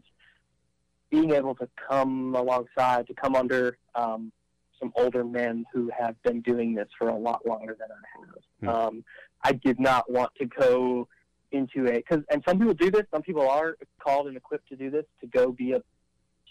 being 1.13 1.31
able 1.31 1.53
to 1.53 1.69
come 1.87 2.33
alongside, 2.35 3.05
to 3.05 3.13
come 3.13 3.35
under 3.35 3.77
um, 3.93 4.31
some 4.79 4.91
older 4.95 5.23
men 5.23 5.63
who 5.71 5.91
have 5.95 6.15
been 6.23 6.41
doing 6.41 6.73
this 6.73 6.87
for 6.97 7.09
a 7.09 7.15
lot 7.15 7.45
longer 7.45 7.77
than 7.79 7.87
I 7.91 8.19
have. 8.19 8.43
Hmm. 8.59 8.69
Um, 8.69 9.03
I 9.43 9.51
did 9.51 9.79
not 9.79 10.11
want 10.11 10.31
to 10.39 10.45
go 10.45 11.07
into 11.51 11.87
a 11.87 11.97
because 11.97 12.23
and 12.31 12.43
some 12.47 12.57
people 12.57 12.73
do 12.73 12.89
this. 12.89 13.03
Some 13.11 13.21
people 13.21 13.47
are 13.47 13.77
called 13.99 14.25
and 14.25 14.35
equipped 14.35 14.67
to 14.69 14.75
do 14.75 14.89
this 14.89 15.05
to 15.21 15.27
go 15.27 15.51
be 15.51 15.73
a 15.73 15.83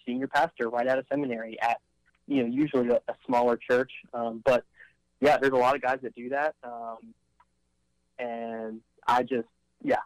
senior 0.07 0.29
pastor 0.29 0.70
right 0.70 0.87
out 0.87 0.98
of 0.98 1.07
seminary 1.11 1.61
at 1.61 1.79
you 2.29 2.44
know 2.44 2.48
usually 2.48 2.88
a, 2.88 3.01
a 3.09 3.14
smaller 3.27 3.57
church. 3.57 3.90
Um, 4.14 4.42
but 4.44 4.64
yeah, 5.20 5.38
there's 5.38 5.53
a 5.53 5.57
lot 5.57 5.75
of 5.75 5.83
guys 5.83 5.98
that 6.03 6.14
do 6.14 6.29
that, 6.29 6.55
um, 6.62 6.98
and 8.20 8.81
I 9.09 9.25
just 9.25 9.48
yeah, 9.83 10.03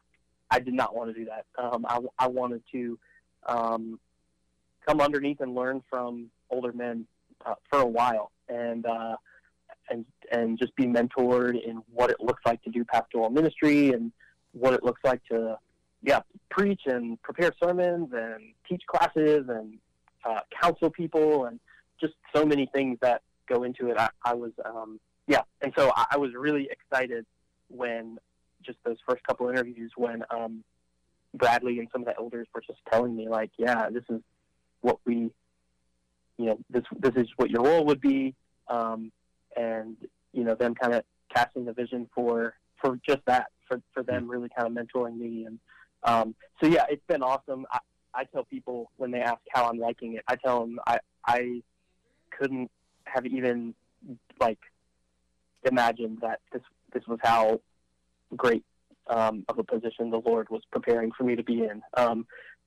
I 0.50 0.60
did 0.60 0.72
not 0.72 0.96
want 0.96 1.14
to 1.14 1.14
do 1.14 1.26
that. 1.26 1.44
Um, 1.62 1.84
I 1.86 2.00
I 2.18 2.28
wanted 2.28 2.62
to 2.72 2.98
um, 3.46 4.00
come 4.87 5.01
underneath 5.01 5.40
and 5.40 5.55
learn 5.55 5.83
from 5.90 6.31
older 6.51 6.72
men 6.72 7.07
uh, 7.44 7.55
for 7.70 7.81
a 7.81 7.87
while, 7.87 8.31
and 8.49 8.87
uh, 8.87 9.16
and 9.90 10.05
and 10.33 10.59
just 10.59 10.75
be 10.77 10.85
mentored 10.85 11.62
in 11.62 11.83
what 11.92 12.11
it 12.11 12.20
looks 12.20 12.42
like 12.44 12.62
to 12.62 12.70
do 12.70 12.85
pastoral 12.85 13.31
ministry 13.31 13.90
and 13.90 14.12
what 14.53 14.72
it 14.72 14.83
looks 14.83 15.01
like 15.05 15.22
to 15.31 15.59
yeah 16.03 16.20
preach 16.51 16.83
and 16.87 17.20
prepare 17.22 17.53
sermons 17.62 18.09
and 18.12 18.53
teach 18.68 18.83
classes 18.87 19.46
and 19.49 19.79
uh, 20.25 20.40
counsel 20.61 20.90
people 20.90 21.46
and 21.46 21.61
just 22.01 22.14
so 22.35 22.44
many 22.44 22.68
things 22.75 22.99
that 23.01 23.22
go 23.49 23.62
into 23.62 23.88
it. 23.88 23.96
I, 23.99 24.09
I 24.25 24.35
was 24.35 24.53
um, 24.64 25.01
yeah, 25.27 25.42
and 25.61 25.72
so 25.77 25.92
I, 25.94 26.07
I 26.12 26.16
was 26.18 26.33
really 26.35 26.68
excited 26.70 27.27
when 27.68 28.18
just 28.62 28.79
those 28.85 28.96
first 29.09 29.22
couple 29.25 29.49
interviews 29.49 29.92
when 29.96 30.22
um, 30.31 30.64
Bradley 31.35 31.79
and 31.79 31.88
some 31.92 32.03
of 32.03 32.07
the 32.07 32.16
elders 32.16 32.46
were 32.55 32.62
just 32.66 32.81
telling 32.90 33.14
me 33.16 33.29
like, 33.29 33.51
yeah, 33.57 33.88
this 33.90 34.03
is 34.09 34.20
what 34.80 34.98
we, 35.04 35.30
you 36.38 36.46
know, 36.46 36.58
this 36.70 36.84
this 36.98 37.14
is 37.16 37.28
what 37.36 37.50
your 37.50 37.62
role 37.62 37.84
would 37.86 38.00
be, 38.00 38.34
um, 38.68 39.10
and 39.56 39.96
you 40.32 40.44
know, 40.44 40.54
them 40.54 40.74
kind 40.74 40.94
of 40.94 41.02
casting 41.34 41.64
the 41.64 41.72
vision 41.72 42.08
for 42.14 42.54
for 42.80 42.98
just 43.08 43.20
that, 43.26 43.46
for 43.68 43.80
for 43.92 44.02
them 44.02 44.28
really 44.28 44.48
kind 44.56 44.66
of 44.66 44.86
mentoring 44.86 45.16
me, 45.16 45.44
and 45.46 45.58
um, 46.04 46.34
so 46.62 46.68
yeah, 46.68 46.84
it's 46.88 47.06
been 47.06 47.22
awesome. 47.22 47.66
I, 47.70 47.78
I 48.14 48.24
tell 48.24 48.44
people 48.44 48.90
when 48.96 49.10
they 49.10 49.20
ask 49.20 49.40
how 49.50 49.68
I'm 49.68 49.78
liking 49.78 50.14
it, 50.14 50.24
I 50.28 50.36
tell 50.36 50.60
them 50.60 50.78
I 50.86 50.98
I 51.26 51.62
couldn't 52.30 52.70
have 53.04 53.26
even 53.26 53.74
like 54.40 54.58
imagined 55.64 56.18
that 56.20 56.40
this 56.52 56.62
this 56.92 57.06
was 57.06 57.18
how 57.22 57.60
great 58.36 58.64
um, 59.08 59.44
of 59.48 59.58
a 59.58 59.64
position 59.64 60.10
the 60.10 60.20
Lord 60.24 60.48
was 60.50 60.62
preparing 60.70 61.12
for 61.12 61.24
me 61.24 61.36
to 61.36 61.42
be 61.42 61.64
in. 61.64 61.82
Um, 61.94 62.26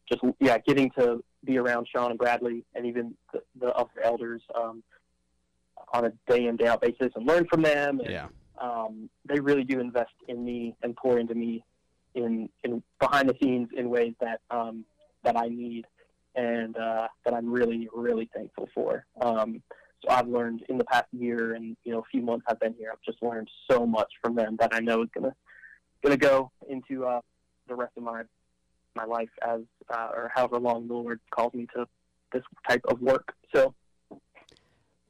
just 0.10 0.24
yeah, 0.40 0.58
getting 0.60 0.90
to 0.92 1.24
be 1.46 1.58
around 1.58 1.88
Sean 1.94 2.12
and 2.12 2.20
Bradley 2.20 2.66
and 2.76 2.86
even 2.86 3.16
the, 3.34 3.42
the 3.60 3.68
other 3.74 3.90
elders 4.04 4.42
um, 4.56 4.84
on 5.94 6.06
a 6.06 6.12
day 6.28 6.48
in 6.48 6.58
day 6.58 6.68
out 6.68 6.82
basis 6.82 7.12
and 7.16 7.26
learn 7.26 7.46
from 7.50 7.62
them. 7.62 8.00
And, 8.00 8.10
Yeah. 8.10 8.28
um, 8.60 9.10
they 9.26 9.40
really 9.40 9.64
do 9.64 9.80
invest 9.80 10.12
in 10.28 10.44
me 10.44 10.76
and 10.84 10.96
pour 10.96 11.18
into 11.18 11.36
me 11.36 11.64
in 12.16 12.50
in 12.64 12.84
behind 13.00 13.30
the 13.30 13.36
scenes 13.42 13.70
in 13.78 13.90
ways 13.90 14.14
that 14.20 14.42
um, 14.50 14.84
that 15.24 15.38
I 15.38 15.48
need 15.48 15.86
and 16.36 16.76
uh, 16.78 17.08
that 17.26 17.34
I'm 17.34 17.52
really 17.52 17.88
really 17.94 18.30
thankful 18.34 18.68
for. 18.74 19.06
Um, 19.22 19.62
so 20.04 20.10
I've 20.10 20.28
learned 20.28 20.64
in 20.70 20.78
the 20.78 20.86
past 20.86 21.08
year 21.12 21.54
and 21.54 21.78
you 21.84 21.92
know 21.92 22.00
a 22.00 22.10
few 22.12 22.22
months 22.22 22.46
I've 22.50 22.60
been 22.60 22.74
here. 22.78 22.90
I've 22.92 23.02
just 23.02 23.22
learned 23.22 23.50
so 23.70 23.86
much 23.86 24.12
from 24.22 24.36
them 24.36 24.58
that 24.60 24.74
I 24.74 24.80
know 24.80 25.04
is 25.04 25.10
gonna 25.14 25.36
gonna 26.04 26.18
go 26.18 26.52
into 26.70 27.06
uh, 27.06 27.22
the 27.68 27.76
rest 27.76 27.94
of 27.98 28.04
my 28.04 28.24
my 28.96 29.06
life 29.06 29.30
as 29.42 29.62
uh, 29.94 30.10
or 30.14 30.32
however 30.34 30.60
long 30.60 30.88
the 30.88 30.94
Lord 30.94 31.20
calls 31.32 31.54
me 31.54 31.68
to 31.76 31.88
this 32.32 32.44
type 32.68 32.82
of 32.88 33.02
work. 33.02 33.34
So 33.54 33.74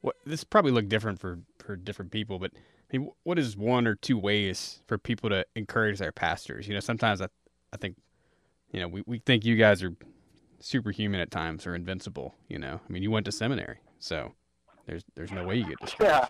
What 0.00 0.16
this 0.24 0.44
probably 0.44 0.72
looked 0.72 0.88
different 0.88 1.20
for 1.20 1.40
for 1.58 1.76
different 1.76 2.10
people, 2.10 2.38
but 2.38 2.52
I 2.54 2.96
mean, 2.98 3.10
what 3.22 3.38
is 3.38 3.56
one 3.56 3.86
or 3.86 3.94
two 3.94 4.18
ways 4.18 4.82
for 4.86 4.98
people 4.98 5.30
to 5.30 5.44
encourage 5.54 5.98
their 5.98 6.12
pastors? 6.12 6.66
You 6.66 6.74
know, 6.74 6.80
sometimes 6.80 7.20
I 7.20 7.28
I 7.72 7.76
think, 7.76 7.96
you 8.72 8.80
know, 8.80 8.88
we, 8.88 9.02
we 9.06 9.18
think 9.18 9.44
you 9.44 9.56
guys 9.56 9.82
are 9.82 9.94
superhuman 10.58 11.20
at 11.20 11.30
times 11.30 11.66
or 11.66 11.74
invincible. 11.74 12.34
You 12.48 12.58
know, 12.58 12.80
I 12.86 12.92
mean, 12.92 13.02
you 13.02 13.10
went 13.10 13.26
to 13.26 13.32
seminary, 13.32 13.78
so 13.98 14.32
there's 14.86 15.04
there's 15.14 15.32
no 15.32 15.44
way 15.44 15.56
you 15.56 15.66
get 15.66 15.78
discouraged. 15.80 16.12
Yeah. 16.12 16.26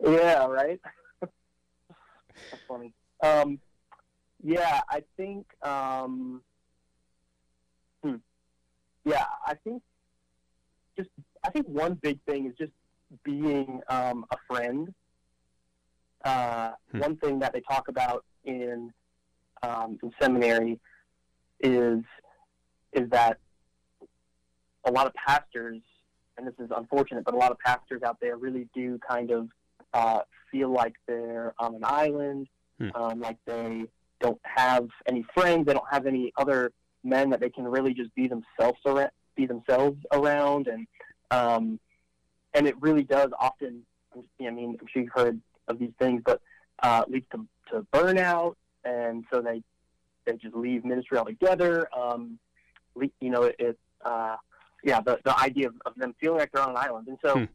Yeah, 0.00 0.46
right. 0.46 0.80
That's 1.20 2.62
funny. 2.68 2.94
Um, 3.22 3.58
yeah, 4.42 4.80
I 4.88 5.02
think. 5.16 5.46
Um. 5.66 6.42
Yeah, 9.04 9.24
I 9.46 9.54
think. 9.54 9.82
Just, 10.96 11.10
I 11.44 11.50
think 11.50 11.66
one 11.68 11.94
big 11.94 12.18
thing 12.26 12.46
is 12.46 12.54
just 12.58 12.72
being 13.24 13.80
um, 13.88 14.24
a 14.30 14.36
friend. 14.48 14.92
Uh, 16.24 16.72
Hmm. 16.90 16.98
One 17.00 17.16
thing 17.16 17.38
that 17.40 17.52
they 17.52 17.60
talk 17.60 17.88
about 17.88 18.24
in 18.44 18.92
um, 19.62 19.98
in 20.02 20.10
seminary 20.20 20.80
is 21.60 22.00
is 22.92 23.08
that 23.10 23.38
a 24.84 24.90
lot 24.90 25.06
of 25.06 25.12
pastors, 25.14 25.80
and 26.36 26.46
this 26.46 26.54
is 26.58 26.70
unfortunate, 26.74 27.24
but 27.24 27.34
a 27.34 27.36
lot 27.36 27.50
of 27.50 27.58
pastors 27.58 28.02
out 28.02 28.18
there 28.20 28.36
really 28.36 28.68
do 28.74 28.98
kind 29.06 29.30
of 29.30 29.48
uh, 29.92 30.20
feel 30.50 30.70
like 30.72 30.94
they're 31.06 31.54
on 31.58 31.74
an 31.74 31.82
island, 31.84 32.48
Hmm. 32.78 32.88
um, 32.94 33.20
like 33.20 33.36
they 33.44 33.84
don't 34.20 34.40
have 34.42 34.88
any 35.06 35.24
friends, 35.34 35.66
they 35.66 35.74
don't 35.74 35.88
have 35.90 36.06
any 36.06 36.32
other 36.36 36.72
men 37.04 37.30
that 37.30 37.40
they 37.40 37.50
can 37.50 37.64
really 37.64 37.94
just 37.94 38.14
be 38.14 38.28
themselves 38.28 38.78
around, 38.86 39.10
be 39.36 39.46
themselves 39.46 39.98
around, 40.12 40.66
and 40.68 40.86
um, 41.30 41.78
and 42.54 42.66
it 42.66 42.80
really 42.80 43.02
does 43.02 43.30
often. 43.38 43.82
I 44.14 44.50
mean, 44.50 44.76
I'm 44.80 44.86
sure 44.92 45.02
you've 45.02 45.12
heard 45.14 45.40
of 45.68 45.78
these 45.78 45.92
things, 45.98 46.22
but 46.24 46.40
uh, 46.82 47.04
leads 47.08 47.26
to, 47.32 47.46
to 47.70 47.86
burnout, 47.92 48.54
and 48.84 49.24
so 49.32 49.40
they 49.40 49.62
they 50.24 50.36
just 50.36 50.54
leave 50.54 50.84
ministry 50.84 51.18
altogether. 51.18 51.88
Um, 51.96 52.38
le- 52.94 53.10
you 53.20 53.30
know, 53.30 53.44
it, 53.44 53.56
it 53.58 53.78
uh, 54.04 54.36
yeah, 54.82 55.00
the 55.00 55.18
the 55.24 55.38
idea 55.38 55.68
of, 55.68 55.74
of 55.86 55.94
them 55.96 56.14
feeling 56.20 56.38
like 56.38 56.50
they're 56.52 56.62
on 56.62 56.70
an 56.70 56.76
island, 56.76 57.08
and 57.08 57.18
so 57.24 57.46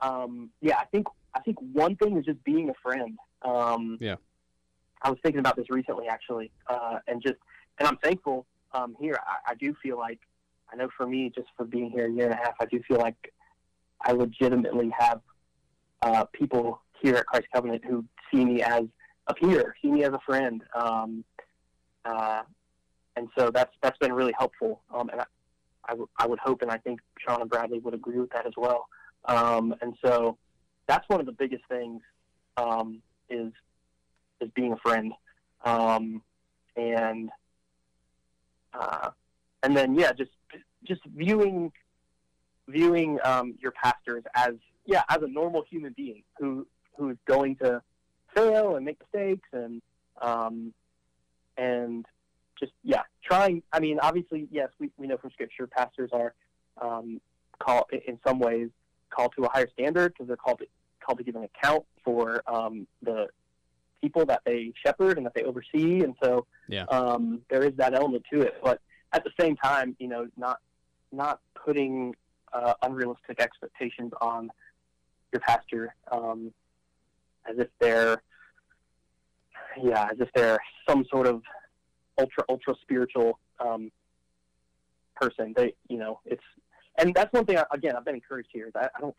Hmm. 0.00 0.08
um, 0.08 0.50
yeah, 0.60 0.76
I 0.78 0.84
think 0.86 1.06
I 1.34 1.40
think 1.40 1.58
one 1.72 1.96
thing 1.96 2.16
is 2.16 2.24
just 2.24 2.42
being 2.44 2.70
a 2.70 2.74
friend. 2.82 3.18
Um, 3.42 3.98
Yeah. 4.00 4.16
I 5.02 5.10
was 5.10 5.18
thinking 5.22 5.40
about 5.40 5.56
this 5.56 5.68
recently, 5.68 6.06
actually, 6.08 6.50
uh, 6.68 6.98
and 7.08 7.20
just 7.20 7.36
and 7.78 7.88
I'm 7.88 7.96
thankful 7.98 8.46
um, 8.74 8.96
here. 9.00 9.18
I, 9.26 9.52
I 9.52 9.54
do 9.54 9.74
feel 9.82 9.98
like 9.98 10.20
I 10.72 10.76
know 10.76 10.88
for 10.96 11.06
me, 11.06 11.30
just 11.34 11.48
for 11.56 11.64
being 11.64 11.90
here 11.90 12.06
a 12.06 12.10
year 12.10 12.24
and 12.26 12.34
a 12.34 12.36
half, 12.36 12.54
I 12.60 12.66
do 12.66 12.80
feel 12.86 12.98
like 12.98 13.32
I 14.02 14.12
legitimately 14.12 14.92
have 14.98 15.20
uh, 16.02 16.24
people 16.32 16.80
here 17.00 17.16
at 17.16 17.26
Christ 17.26 17.46
Covenant 17.54 17.84
who 17.84 18.04
see 18.32 18.44
me 18.44 18.62
as 18.62 18.84
a 19.26 19.34
peer, 19.34 19.74
see 19.80 19.90
me 19.90 20.04
as 20.04 20.12
a 20.12 20.20
friend, 20.26 20.62
um, 20.74 21.24
uh, 22.04 22.42
and 23.16 23.28
so 23.38 23.50
that's 23.50 23.72
that's 23.82 23.96
been 23.98 24.12
really 24.12 24.34
helpful. 24.38 24.82
Um, 24.92 25.08
and 25.10 25.20
I, 25.20 25.24
I, 25.86 25.90
w- 25.90 26.08
I 26.18 26.26
would 26.26 26.38
hope, 26.40 26.62
and 26.62 26.70
I 26.70 26.78
think 26.78 27.00
Sean 27.18 27.40
and 27.40 27.48
Bradley 27.48 27.78
would 27.78 27.94
agree 27.94 28.18
with 28.18 28.30
that 28.30 28.46
as 28.46 28.52
well. 28.56 28.86
Um, 29.26 29.74
and 29.80 29.94
so 30.04 30.36
that's 30.86 31.08
one 31.08 31.20
of 31.20 31.26
the 31.26 31.32
biggest 31.32 31.62
things 31.68 32.02
um, 32.56 33.00
is 33.30 33.52
is 34.40 34.50
being 34.54 34.72
a 34.72 34.76
friend, 34.76 35.12
um, 35.64 36.20
and 36.76 37.30
uh, 38.78 39.10
and 39.62 39.76
then 39.76 39.94
yeah, 39.94 40.12
just 40.12 40.30
just 40.84 41.00
viewing 41.06 41.72
viewing 42.68 43.18
um, 43.24 43.54
your 43.60 43.72
pastors 43.72 44.24
as 44.34 44.54
yeah 44.86 45.02
as 45.08 45.22
a 45.22 45.28
normal 45.28 45.64
human 45.68 45.92
being 45.96 46.22
who 46.38 46.66
who's 46.96 47.16
going 47.26 47.56
to 47.56 47.82
fail 48.34 48.76
and 48.76 48.84
make 48.84 48.98
mistakes 49.00 49.48
and 49.52 49.82
um, 50.20 50.72
and 51.56 52.06
just 52.58 52.72
yeah 52.82 53.02
trying. 53.22 53.62
I 53.72 53.80
mean, 53.80 53.98
obviously, 54.00 54.48
yes, 54.50 54.68
we 54.78 54.90
we 54.96 55.06
know 55.06 55.16
from 55.16 55.30
scripture 55.30 55.66
pastors 55.66 56.10
are 56.12 56.34
um, 56.80 57.20
call 57.58 57.86
in 58.06 58.18
some 58.26 58.38
ways 58.38 58.70
called 59.10 59.32
to 59.36 59.44
a 59.44 59.48
higher 59.48 59.68
standard 59.72 60.12
because 60.12 60.26
they're 60.26 60.36
called 60.36 60.58
to, 60.58 60.66
called 61.04 61.18
to 61.18 61.24
give 61.24 61.36
an 61.36 61.44
account 61.44 61.84
for 62.04 62.42
um, 62.46 62.86
the 63.02 63.28
people 64.04 64.26
that 64.26 64.42
they 64.44 64.60
shepherd 64.84 65.16
and 65.16 65.24
that 65.26 65.34
they 65.34 65.44
oversee, 65.44 66.02
and 66.04 66.14
so 66.22 66.46
Yeah. 66.68 66.84
um, 66.96 67.40
there 67.50 67.62
is 67.68 67.74
that 67.76 67.94
element 67.94 68.22
to 68.32 68.42
it. 68.42 68.54
But 68.62 68.78
at 69.16 69.24
the 69.24 69.30
same 69.40 69.56
time, 69.56 69.96
you 69.98 70.08
know, 70.08 70.22
not 70.36 70.58
not 71.10 71.40
putting 71.64 72.14
uh, 72.52 72.74
unrealistic 72.82 73.40
expectations 73.40 74.12
on 74.20 74.50
your 75.32 75.40
pastor 75.40 75.94
um, 76.12 76.52
as 77.50 77.56
if 77.64 77.68
they're 77.80 78.16
yeah, 79.82 80.04
as 80.12 80.18
if 80.20 80.30
they're 80.34 80.60
some 80.88 81.04
sort 81.10 81.26
of 81.26 81.42
ultra 82.18 82.44
ultra 82.48 82.74
spiritual 82.82 83.38
um, 83.58 83.90
person. 85.20 85.54
They, 85.56 85.74
you 85.88 85.98
know, 86.02 86.20
it's 86.26 86.48
and 86.98 87.14
that's 87.14 87.32
one 87.32 87.46
thing. 87.46 87.56
I, 87.58 87.64
again, 87.72 87.96
I've 87.96 88.04
been 88.04 88.20
encouraged 88.22 88.50
here. 88.52 88.66
Is 88.66 88.74
I, 88.76 88.88
I 88.96 89.00
don't, 89.00 89.16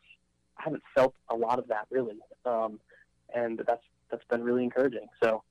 I 0.60 0.64
haven't 0.66 0.84
felt 0.96 1.16
a 1.30 1.36
lot 1.36 1.58
of 1.58 1.68
that 1.70 1.88
really, 1.90 2.20
um, 2.46 2.80
and 3.34 3.62
that's 3.68 3.84
that's 4.16 4.28
been 4.30 4.44
really 4.44 4.64
encouraging. 4.64 5.08
So 5.22 5.44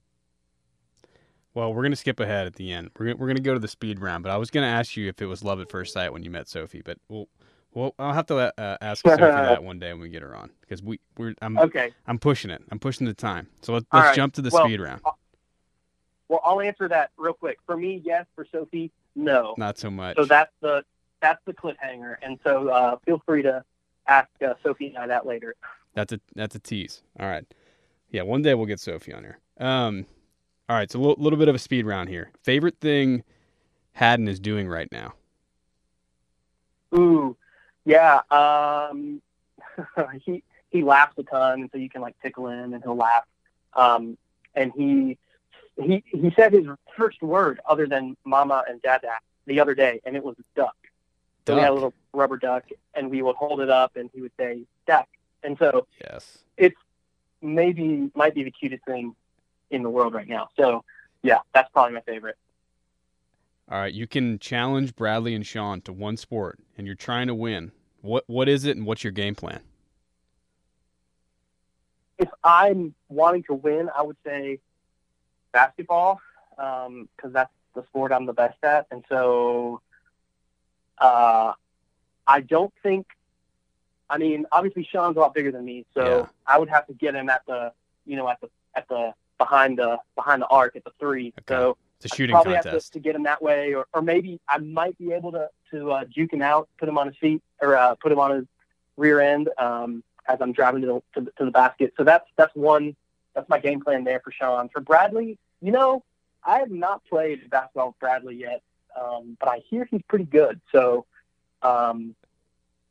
Well, 1.52 1.72
we're 1.74 1.82
gonna 1.82 1.96
skip 1.96 2.18
ahead 2.20 2.46
at 2.46 2.54
the 2.54 2.72
end. 2.72 2.90
We're 2.98 3.06
gonna, 3.06 3.16
we're 3.16 3.26
gonna 3.26 3.40
go 3.40 3.54
to 3.54 3.60
the 3.60 3.68
speed 3.68 4.00
round, 4.00 4.22
but 4.22 4.30
I 4.30 4.36
was 4.36 4.50
gonna 4.50 4.66
ask 4.66 4.96
you 4.96 5.08
if 5.08 5.20
it 5.20 5.26
was 5.26 5.44
love 5.44 5.60
at 5.60 5.70
first 5.70 5.92
sight 5.92 6.12
when 6.12 6.22
you 6.22 6.30
met 6.30 6.48
Sophie, 6.48 6.82
but 6.82 6.98
we'll, 7.08 7.28
well, 7.74 7.94
I'll 7.98 8.14
have 8.14 8.26
to 8.26 8.36
uh, 8.36 8.76
ask 8.80 9.06
Sophie 9.06 9.16
that 9.22 9.62
one 9.62 9.78
day 9.78 9.92
when 9.92 10.00
we 10.00 10.08
get 10.08 10.22
her 10.22 10.34
on 10.34 10.50
because 10.60 10.82
we 10.82 11.00
we're 11.18 11.34
I'm 11.42 11.58
okay, 11.58 11.92
I'm 12.06 12.18
pushing 12.18 12.50
it. 12.50 12.62
I'm 12.70 12.78
pushing 12.78 13.06
the 13.06 13.14
time. 13.14 13.48
So 13.62 13.74
let, 13.74 13.84
let's 13.92 14.08
right. 14.08 14.16
jump 14.16 14.34
to 14.34 14.42
the 14.42 14.50
Well, 14.50 14.64
speed 14.64 14.80
round. 14.80 15.02
Well, 16.28 16.40
I'll 16.42 16.60
answer 16.60 16.88
that 16.88 17.10
real 17.18 17.34
quick. 17.34 17.58
For 17.66 17.76
me, 17.76 18.00
yes. 18.04 18.26
For 18.34 18.46
Sophie, 18.50 18.90
no. 19.14 19.54
Not 19.58 19.76
so 19.76 19.90
much. 19.90 20.16
So 20.16 20.24
that's 20.24 20.52
the 20.60 20.84
that's 21.20 21.40
the 21.44 21.52
cliffhanger. 21.52 22.16
And 22.22 22.38
so 22.44 22.68
uh, 22.68 22.96
feel 23.04 23.20
free 23.26 23.42
to 23.42 23.62
ask 24.06 24.28
uh, 24.42 24.54
Sophie 24.62 24.88
and 24.88 24.98
I 24.98 25.06
that 25.08 25.26
later. 25.26 25.54
That's 25.94 26.12
a 26.12 26.20
that's 26.34 26.54
a 26.54 26.58
tease. 26.58 27.02
All 27.18 27.26
right. 27.28 27.44
Yeah, 28.14 28.22
one 28.22 28.42
day 28.42 28.54
we'll 28.54 28.66
get 28.66 28.78
Sophie 28.78 29.12
on 29.12 29.24
here. 29.24 29.40
Um, 29.58 30.06
all 30.68 30.76
right, 30.76 30.88
so 30.88 31.00
a 31.00 31.02
little, 31.02 31.16
little 31.20 31.36
bit 31.36 31.48
of 31.48 31.56
a 31.56 31.58
speed 31.58 31.84
round 31.84 32.08
here. 32.08 32.30
Favorite 32.44 32.76
thing 32.80 33.24
Haddon 33.94 34.28
is 34.28 34.38
doing 34.38 34.68
right 34.68 34.86
now? 34.92 35.14
Ooh, 36.94 37.36
yeah. 37.84 38.20
Um, 38.30 39.20
he 40.24 40.44
he 40.70 40.84
laughs 40.84 41.18
a 41.18 41.24
ton, 41.24 41.62
and 41.62 41.70
so 41.72 41.78
you 41.78 41.90
can 41.90 42.02
like 42.02 42.14
tickle 42.22 42.46
him, 42.46 42.72
and 42.72 42.84
he'll 42.84 42.94
laugh. 42.94 43.24
Um, 43.72 44.16
and 44.54 44.70
he 44.76 45.18
he 45.82 46.04
he 46.06 46.32
said 46.36 46.52
his 46.52 46.66
first 46.96 47.20
word 47.20 47.58
other 47.68 47.88
than 47.88 48.16
"mama" 48.24 48.62
and 48.68 48.80
"dada" 48.80 49.18
the 49.46 49.58
other 49.58 49.74
day, 49.74 50.00
and 50.04 50.14
it 50.14 50.22
was 50.22 50.36
"duck." 50.54 50.76
So 51.48 51.56
we 51.56 51.62
had 51.62 51.70
a 51.70 51.74
little 51.74 51.92
rubber 52.12 52.36
duck, 52.36 52.62
and 52.94 53.10
we 53.10 53.22
would 53.22 53.34
hold 53.34 53.60
it 53.60 53.70
up, 53.70 53.96
and 53.96 54.08
he 54.14 54.20
would 54.20 54.30
say 54.38 54.60
"duck." 54.86 55.08
And 55.42 55.58
so 55.58 55.88
Yes. 56.00 56.38
it's 56.56 56.76
maybe 57.44 58.10
might 58.14 58.34
be 58.34 58.42
the 58.42 58.50
cutest 58.50 58.84
thing 58.84 59.14
in 59.70 59.82
the 59.82 59.90
world 59.90 60.14
right 60.14 60.28
now. 60.28 60.48
So 60.56 60.84
yeah, 61.22 61.38
that's 61.52 61.70
probably 61.72 61.94
my 61.94 62.00
favorite. 62.00 62.36
All 63.70 63.78
right, 63.78 63.94
you 63.94 64.06
can 64.06 64.38
challenge 64.38 64.94
Bradley 64.94 65.34
and 65.34 65.46
Sean 65.46 65.80
to 65.82 65.92
one 65.92 66.16
sport, 66.16 66.58
and 66.76 66.86
you're 66.86 66.96
trying 66.96 67.28
to 67.28 67.34
win. 67.34 67.72
What 68.02 68.24
what 68.26 68.48
is 68.48 68.64
it, 68.64 68.76
and 68.76 68.84
what's 68.84 69.04
your 69.04 69.12
game 69.12 69.34
plan? 69.34 69.60
if 72.18 72.28
I'm 72.42 72.94
wanting 73.08 73.42
to 73.44 73.54
win, 73.54 73.90
I 73.96 74.02
would 74.02 74.16
say 74.24 74.60
basketball 75.52 76.20
because 76.56 77.32
that's 77.32 77.52
the 77.74 77.82
sport 77.84 78.12
I'm 78.12 78.26
the 78.26 78.32
best 78.32 78.58
at, 78.62 78.86
and 78.90 79.04
so 79.08 79.80
uh, 80.98 81.52
I 82.26 82.40
don't 82.40 82.72
think. 82.82 83.06
I 84.14 84.18
mean, 84.18 84.46
obviously 84.52 84.86
Sean's 84.90 85.16
a 85.16 85.20
lot 85.20 85.34
bigger 85.34 85.50
than 85.50 85.64
me, 85.64 85.84
so 85.92 86.04
Yeah. 86.04 86.26
I 86.46 86.56
would 86.58 86.68
have 86.68 86.86
to 86.86 86.94
get 86.94 87.16
him 87.16 87.28
at 87.28 87.44
the, 87.46 87.72
you 88.06 88.16
know, 88.16 88.28
at 88.28 88.40
the 88.40 88.48
at 88.76 88.86
the 88.88 89.12
behind 89.38 89.78
the 89.78 89.98
behind 90.14 90.42
the 90.42 90.46
arc 90.46 90.76
at 90.76 90.84
the 90.84 90.92
three. 91.00 91.34
Okay. 91.40 91.42
So 91.48 91.76
It's 91.96 92.12
a 92.12 92.16
shooting 92.16 92.34
probably 92.34 92.54
have 92.54 92.64
to, 92.64 92.78
to 92.78 93.00
get 93.00 93.16
him 93.16 93.24
that 93.24 93.42
way, 93.42 93.74
or, 93.74 93.86
or 93.92 94.02
maybe 94.02 94.40
I 94.48 94.58
might 94.58 94.96
be 94.98 95.10
able 95.12 95.32
to 95.32 95.50
to 95.72 95.90
uh, 95.90 96.04
juke 96.04 96.32
him 96.32 96.42
out, 96.42 96.68
put 96.78 96.88
him 96.88 96.96
on 96.96 97.08
his 97.08 97.16
feet, 97.16 97.42
or 97.60 97.76
uh, 97.76 97.96
put 97.96 98.12
him 98.12 98.20
on 98.20 98.30
his 98.36 98.44
rear 98.96 99.20
end 99.20 99.48
um, 99.58 100.04
as 100.28 100.38
I'm 100.40 100.52
driving 100.52 100.82
to 100.82 100.86
the, 100.86 101.02
to 101.14 101.20
the 101.26 101.32
to 101.38 101.44
the 101.46 101.50
basket. 101.50 101.92
So 101.96 102.04
that's 102.04 102.28
that's 102.36 102.54
one 102.54 102.94
that's 103.34 103.48
my 103.48 103.58
game 103.58 103.80
plan 103.80 104.04
there 104.04 104.20
for 104.20 104.30
Sean. 104.30 104.68
For 104.68 104.80
Bradley, 104.80 105.38
you 105.60 105.72
know, 105.72 106.04
I 106.44 106.60
have 106.60 106.70
not 106.70 107.04
played 107.06 107.50
basketball 107.50 107.88
with 107.88 107.98
Bradley 107.98 108.36
yet, 108.36 108.62
um, 109.00 109.36
but 109.40 109.48
I 109.48 109.58
hear 109.68 109.88
he's 109.90 110.02
pretty 110.06 110.26
good. 110.26 110.60
So 110.70 111.04
um, 111.62 112.14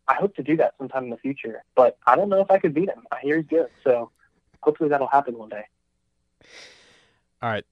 I 0.07 0.15
hope 0.15 0.35
to 0.35 0.43
do 0.43 0.57
that 0.57 0.75
sometime 0.77 1.05
in 1.05 1.09
the 1.09 1.17
future. 1.17 1.63
But 1.75 1.97
I 2.05 2.15
don't 2.15 2.29
know 2.29 2.41
if 2.41 2.51
I 2.51 2.59
could 2.59 2.73
beat 2.73 2.89
him. 2.89 3.03
I 3.11 3.19
hear 3.21 3.37
he's 3.37 3.47
good. 3.47 3.69
So 3.83 4.11
hopefully 4.61 4.89
that'll 4.89 5.07
happen 5.07 5.37
one 5.37 5.49
day. 5.49 5.65
All 7.41 7.49
right. 7.49 7.65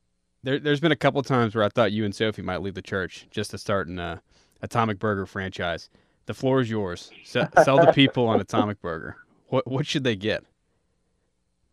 There, 0.44 0.60
there's 0.60 0.80
been 0.80 0.92
a 0.92 0.98
couple 0.98 1.22
times 1.24 1.56
where 1.56 1.64
I 1.64 1.70
thought 1.70 1.92
you 1.92 2.04
and 2.04 2.16
Sophie 2.16 2.42
might 2.42 2.62
leave 2.62 2.74
the 2.74 2.82
church 2.82 3.28
just 3.30 3.52
to 3.52 3.58
start 3.58 3.88
an 3.88 4.00
uh, 4.00 4.20
Atomic 4.62 4.98
Burger 5.00 5.26
franchise. 5.26 5.90
The 6.26 6.34
floor 6.34 6.62
is 6.62 6.70
yours. 6.70 7.12
Se- 7.24 7.48
sell 7.64 7.84
the 7.84 7.92
people 7.96 8.28
on 8.28 8.40
Atomic 8.40 8.82
Burger. 8.82 9.18
What 9.48 9.68
what 9.68 9.86
should 9.86 10.04
they 10.04 10.16
get? 10.16 10.44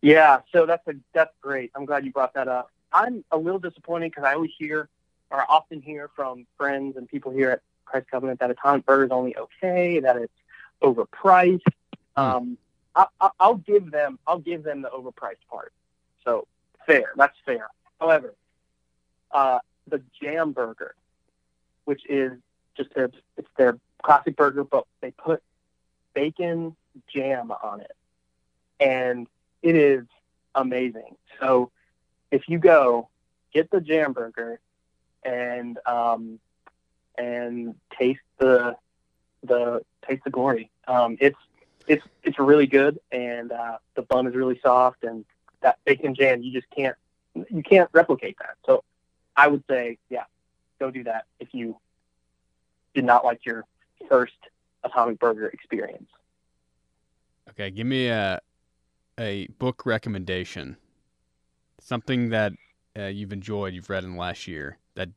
Yeah, 0.01 0.41
so 0.51 0.65
that's 0.65 0.85
a 0.87 0.93
that's 1.13 1.33
great. 1.41 1.71
I'm 1.75 1.85
glad 1.85 2.05
you 2.05 2.11
brought 2.11 2.33
that 2.33 2.47
up. 2.47 2.71
I'm 2.91 3.23
a 3.31 3.37
little 3.37 3.59
disappointed 3.59 4.11
because 4.11 4.23
I 4.23 4.33
always 4.33 4.51
hear, 4.57 4.89
or 5.29 5.49
often 5.49 5.81
hear 5.81 6.09
from 6.15 6.45
friends 6.57 6.97
and 6.97 7.07
people 7.07 7.31
here 7.31 7.51
at 7.51 7.61
Christ 7.85 8.07
Covenant 8.09 8.39
that 8.39 8.51
Atomic 8.51 8.85
Burger 8.85 9.05
is 9.05 9.11
only 9.11 9.35
okay, 9.37 9.99
that 9.99 10.17
it's 10.17 10.33
overpriced. 10.81 11.61
Um, 12.15 12.57
I, 12.95 13.05
I, 13.21 13.29
I'll 13.39 13.55
give 13.55 13.91
them 13.91 14.19
I'll 14.27 14.39
give 14.39 14.63
them 14.63 14.81
the 14.81 14.89
overpriced 14.89 15.45
part. 15.49 15.73
So 16.23 16.47
fair, 16.85 17.11
that's 17.15 17.37
fair. 17.45 17.67
However, 17.99 18.35
uh, 19.31 19.59
the 19.87 20.01
Jam 20.21 20.51
Burger, 20.51 20.95
which 21.85 22.01
is 22.09 22.33
just 22.75 22.93
their 22.93 23.09
it's 23.37 23.49
their 23.57 23.77
classic 24.01 24.35
burger, 24.35 24.63
but 24.63 24.85
they 25.01 25.11
put 25.11 25.41
bacon 26.13 26.75
jam 27.13 27.51
on 27.51 27.81
it, 27.81 27.95
and 28.79 29.27
it 29.61 29.75
is 29.75 30.05
amazing. 30.55 31.15
So 31.39 31.71
if 32.31 32.47
you 32.47 32.59
go 32.59 33.09
get 33.53 33.69
the 33.71 33.81
jam 33.81 34.13
burger 34.13 34.59
and 35.23 35.77
um, 35.85 36.39
and 37.17 37.75
taste 37.97 38.19
the 38.37 38.75
the 39.43 39.81
taste 40.07 40.23
of 40.25 40.31
glory. 40.31 40.69
Um, 40.87 41.17
it's 41.19 41.37
it's 41.87 42.05
it's 42.23 42.39
really 42.39 42.67
good, 42.67 42.99
and 43.11 43.51
uh, 43.51 43.77
the 43.95 44.03
bun 44.03 44.27
is 44.27 44.35
really 44.35 44.59
soft, 44.61 45.03
and 45.03 45.25
that 45.61 45.79
bacon 45.85 46.15
jam 46.15 46.41
you 46.41 46.53
just 46.53 46.69
can't 46.75 46.95
you 47.33 47.63
can't 47.63 47.89
replicate 47.93 48.37
that. 48.39 48.55
So 48.65 48.83
I 49.35 49.47
would 49.47 49.63
say, 49.69 49.97
yeah, 50.09 50.25
go 50.79 50.91
do 50.91 51.03
that 51.05 51.25
if 51.39 51.53
you 51.53 51.77
did 52.93 53.05
not 53.05 53.23
like 53.23 53.45
your 53.45 53.65
first 54.07 54.33
atomic 54.83 55.19
burger 55.19 55.47
experience. 55.47 56.09
Okay, 57.49 57.71
give 57.71 57.87
me 57.87 58.07
a 58.07 58.39
a 59.19 59.47
book 59.59 59.85
recommendation. 59.85 60.77
Something 61.81 62.29
that 62.29 62.53
uh, 62.97 63.05
you've 63.05 63.33
enjoyed, 63.33 63.73
you've 63.73 63.89
read 63.89 64.03
in 64.03 64.13
the 64.13 64.19
last 64.19 64.47
year 64.47 64.77
that 64.95 65.09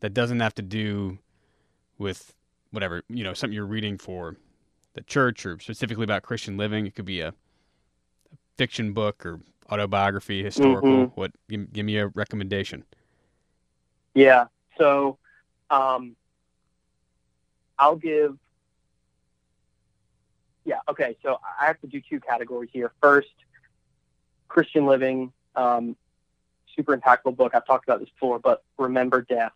that 0.00 0.14
doesn't 0.14 0.40
have 0.40 0.54
to 0.54 0.62
do 0.62 1.18
with 1.98 2.34
whatever 2.70 3.02
you 3.08 3.24
know 3.24 3.34
something 3.34 3.54
you're 3.54 3.66
reading 3.66 3.98
for 3.98 4.36
the 4.94 5.02
church 5.02 5.46
or 5.46 5.58
specifically 5.58 6.04
about 6.04 6.22
Christian 6.22 6.56
living. 6.56 6.86
It 6.86 6.94
could 6.94 7.04
be 7.04 7.20
a, 7.20 7.28
a 7.28 7.32
fiction 8.56 8.92
book 8.92 9.24
or 9.24 9.40
autobiography, 9.70 10.42
historical. 10.42 10.90
Mhm. 10.90 11.12
What? 11.14 11.32
Give, 11.48 11.72
give 11.72 11.86
me 11.86 11.96
a 11.98 12.08
recommendation. 12.08 12.84
Yeah. 14.14 14.46
So 14.78 15.18
um, 15.70 16.16
I'll 17.78 17.96
give. 17.96 18.36
Yeah. 20.64 20.80
Okay. 20.88 21.16
So 21.22 21.38
I 21.60 21.66
have 21.66 21.80
to 21.80 21.86
do 21.86 22.00
two 22.00 22.20
categories 22.20 22.70
here. 22.72 22.92
First, 23.00 23.28
Christian 24.48 24.86
living, 24.86 25.32
um, 25.54 25.96
super 26.76 26.96
impactful 26.96 27.36
book. 27.36 27.54
I've 27.54 27.66
talked 27.66 27.88
about 27.88 28.00
this 28.00 28.10
before, 28.10 28.38
but 28.38 28.62
Remember 28.78 29.22
Death. 29.22 29.52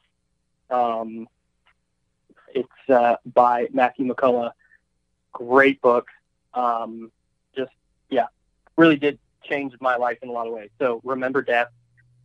Um, 0.70 1.29
it's 2.55 2.90
uh, 2.90 3.17
by 3.35 3.69
Matthew 3.73 4.07
McCullough. 4.07 4.53
Great 5.33 5.81
book. 5.81 6.09
Um, 6.55 7.11
just 7.57 7.73
yeah, 8.11 8.27
really 8.77 8.97
did 8.97 9.19
change 9.43 9.75
my 9.81 9.97
life 9.97 10.19
in 10.23 10.29
a 10.29 10.33
lot 10.33 10.47
of 10.47 10.53
ways. 10.55 10.71
So 10.79 11.01
Remember 11.05 11.43
Death 11.43 11.69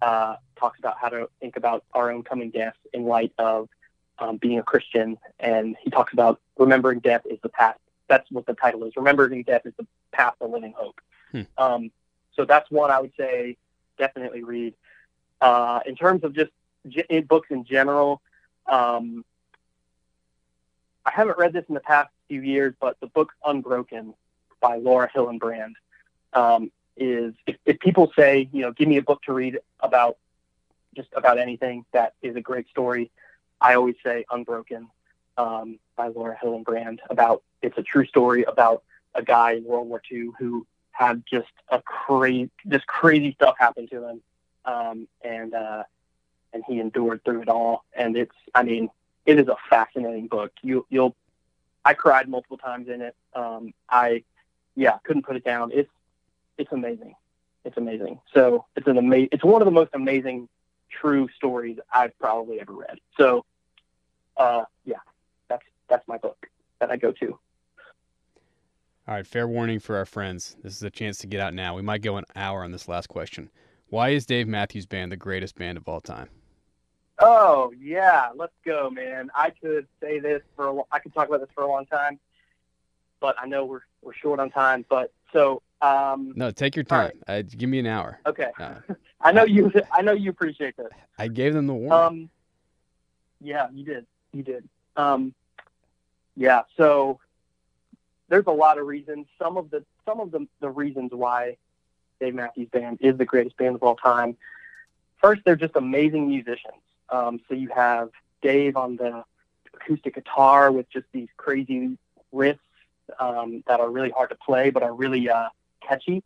uh, 0.01 0.35
talks 0.55 0.79
about 0.79 0.97
how 0.99 1.09
to 1.09 1.29
think 1.39 1.57
about 1.57 1.83
our 1.93 2.11
own 2.11 2.23
coming 2.23 2.49
death 2.49 2.75
in 2.93 3.05
light 3.05 3.33
of 3.37 3.67
um, 4.19 4.37
being 4.37 4.59
a 4.59 4.63
Christian, 4.63 5.17
and 5.39 5.75
he 5.81 5.89
talks 5.89 6.13
about 6.13 6.39
remembering 6.57 6.99
death 6.99 7.21
is 7.29 7.39
the 7.41 7.49
path. 7.49 7.77
That's 8.07 8.29
what 8.31 8.45
the 8.45 8.53
title 8.53 8.83
is. 8.85 8.93
Remembering 8.95 9.43
death 9.43 9.65
is 9.65 9.73
the 9.77 9.85
path 10.11 10.33
to 10.39 10.47
living 10.47 10.73
hope. 10.77 10.99
Hmm. 11.31 11.41
Um, 11.57 11.91
so 12.35 12.45
that's 12.45 12.69
one 12.71 12.91
I 12.91 12.99
would 12.99 13.13
say 13.17 13.57
definitely 13.97 14.43
read. 14.43 14.73
Uh, 15.41 15.79
in 15.85 15.95
terms 15.95 16.23
of 16.23 16.33
just 16.33 16.51
in 17.09 17.25
books 17.25 17.47
in 17.49 17.63
general, 17.65 18.21
um, 18.67 19.23
I 21.05 21.11
haven't 21.11 21.37
read 21.37 21.53
this 21.53 21.65
in 21.67 21.75
the 21.75 21.81
past 21.81 22.09
few 22.27 22.41
years, 22.41 22.73
but 22.79 22.99
the 22.99 23.07
book 23.07 23.33
Unbroken 23.45 24.13
by 24.61 24.77
Laura 24.77 25.09
Hillenbrand 25.09 25.73
um, 26.33 26.71
is 26.97 27.33
if, 27.47 27.55
if 27.65 27.79
people 27.79 28.11
say, 28.15 28.49
you 28.51 28.61
know, 28.61 28.71
give 28.71 28.87
me 28.87 28.97
a 28.97 29.01
book 29.01 29.21
to 29.23 29.33
read 29.33 29.59
about 29.79 30.17
just 30.95 31.09
about 31.15 31.37
anything 31.37 31.85
that 31.93 32.13
is 32.21 32.35
a 32.35 32.41
great 32.41 32.67
story, 32.69 33.09
I 33.61 33.75
always 33.75 33.95
say 34.03 34.25
Unbroken 34.31 34.87
um, 35.37 35.79
by 35.95 36.07
Laura 36.07 36.37
Hillenbrand 36.41 36.99
about 37.09 37.43
it's 37.61 37.77
a 37.77 37.83
true 37.83 38.05
story 38.05 38.43
about 38.43 38.83
a 39.15 39.23
guy 39.23 39.53
in 39.53 39.63
World 39.63 39.87
War 39.87 40.01
II 40.11 40.31
who 40.37 40.65
had 40.91 41.23
just 41.25 41.51
a 41.69 41.81
crazy, 41.81 42.49
just 42.67 42.85
crazy 42.87 43.33
stuff 43.33 43.55
happen 43.57 43.87
to 43.87 44.07
him, 44.07 44.21
um, 44.65 45.07
and 45.23 45.53
uh, 45.53 45.83
and 46.53 46.63
he 46.67 46.79
endured 46.79 47.23
through 47.23 47.41
it 47.41 47.49
all. 47.49 47.85
And 47.93 48.17
it's, 48.17 48.35
I 48.53 48.63
mean, 48.63 48.89
it 49.25 49.39
is 49.39 49.47
a 49.47 49.55
fascinating 49.69 50.27
book. 50.27 50.51
You 50.61 50.85
you'll, 50.89 51.15
I 51.85 51.93
cried 51.93 52.27
multiple 52.27 52.57
times 52.57 52.87
in 52.87 53.01
it. 53.01 53.15
Um, 53.33 53.73
I, 53.89 54.23
yeah, 54.75 54.97
couldn't 55.03 55.25
put 55.25 55.35
it 55.35 55.43
down. 55.43 55.71
It's 55.73 55.89
it's 56.57 56.71
amazing. 56.71 57.15
It's 57.65 57.77
amazing. 57.77 58.19
So 58.33 58.65
it's 58.75 58.87
an 58.87 58.97
ama- 58.97 59.27
It's 59.31 59.43
one 59.43 59.61
of 59.61 59.65
the 59.65 59.71
most 59.71 59.91
amazing 59.93 60.49
true 60.89 61.29
stories 61.35 61.77
I've 61.93 62.17
probably 62.19 62.59
ever 62.59 62.73
read. 62.73 62.99
So, 63.17 63.45
uh, 64.37 64.63
yeah, 64.85 64.97
that's 65.47 65.63
that's 65.87 66.07
my 66.07 66.17
book 66.17 66.47
that 66.79 66.89
I 66.91 66.97
go 66.97 67.11
to. 67.11 67.39
All 69.07 69.15
right, 69.15 69.25
fair 69.25 69.47
warning 69.47 69.79
for 69.79 69.97
our 69.97 70.05
friends. 70.05 70.55
This 70.61 70.75
is 70.75 70.83
a 70.83 70.91
chance 70.91 71.17
to 71.19 71.27
get 71.27 71.39
out 71.39 71.53
now. 71.53 71.75
We 71.75 71.81
might 71.81 72.03
go 72.03 72.17
an 72.17 72.25
hour 72.35 72.63
on 72.63 72.71
this 72.71 72.87
last 72.87 73.07
question. 73.09 73.49
Why 73.87 74.09
is 74.09 74.25
Dave 74.27 74.47
Matthews 74.47 74.85
Band 74.85 75.11
the 75.11 75.17
greatest 75.17 75.55
band 75.55 75.77
of 75.77 75.87
all 75.87 75.99
time? 75.99 76.29
Oh 77.19 77.73
yeah, 77.77 78.29
let's 78.35 78.53
go, 78.65 78.89
man. 78.89 79.29
I 79.35 79.49
could 79.49 79.87
say 80.01 80.19
this 80.19 80.41
for 80.55 80.67
a, 80.67 80.81
I 80.91 80.99
could 80.99 81.13
talk 81.13 81.27
about 81.27 81.41
this 81.41 81.49
for 81.53 81.63
a 81.63 81.67
long 81.67 81.85
time, 81.85 82.19
but 83.19 83.35
I 83.39 83.45
know 83.47 83.65
we're 83.65 83.81
we're 84.01 84.13
short 84.13 84.39
on 84.39 84.49
time. 84.49 84.85
But 84.87 85.11
so 85.33 85.61
um, 85.81 86.33
No, 86.35 86.51
take 86.51 86.75
your 86.75 86.85
time. 86.85 87.11
Uh, 87.27 87.41
give 87.41 87.69
me 87.69 87.79
an 87.79 87.85
hour. 87.87 88.19
okay, 88.25 88.51
Uh, 88.59 88.75
I 89.21 89.31
know 89.31 89.43
you 89.43 89.71
I 89.91 90.01
know 90.01 90.13
you 90.13 90.29
appreciate 90.29 90.77
this. 90.77 90.87
I 91.17 91.27
gave 91.27 91.53
them 91.53 91.67
the 91.67 91.73
warning. 91.73 91.91
Um, 91.91 92.29
yeah, 93.41 93.67
you 93.73 93.83
did. 93.83 94.05
You 94.33 94.43
did. 94.43 94.67
Um, 94.95 95.33
yeah. 96.35 96.61
So 96.77 97.19
there's 98.29 98.47
a 98.47 98.51
lot 98.51 98.77
of 98.77 98.87
reasons. 98.87 99.27
Some 99.37 99.57
of 99.57 99.69
the 99.71 99.83
some 100.05 100.19
of 100.21 100.31
the 100.31 100.47
the 100.61 100.69
reasons 100.69 101.11
why 101.13 101.57
Dave 102.21 102.35
Matthews 102.35 102.69
Band 102.69 102.99
is 103.01 103.17
the 103.17 103.25
greatest 103.25 103.57
band 103.57 103.75
of 103.75 103.83
all 103.83 103.95
time. 103.95 104.37
First, 105.17 105.41
they're 105.43 105.57
just 105.57 105.75
amazing 105.75 106.27
musicians. 106.29 106.75
Um, 107.11 107.39
so 107.47 107.55
you 107.55 107.69
have 107.69 108.09
Dave 108.41 108.77
on 108.77 108.95
the 108.95 109.23
acoustic 109.73 110.15
guitar 110.15 110.71
with 110.71 110.89
just 110.89 111.05
these 111.11 111.29
crazy 111.37 111.97
riffs 112.33 112.59
um, 113.19 113.63
that 113.67 113.79
are 113.79 113.89
really 113.89 114.09
hard 114.09 114.29
to 114.29 114.35
play, 114.35 114.69
but 114.69 114.83
are 114.83 114.93
really 114.93 115.29
uh, 115.29 115.49
catchy. 115.81 116.23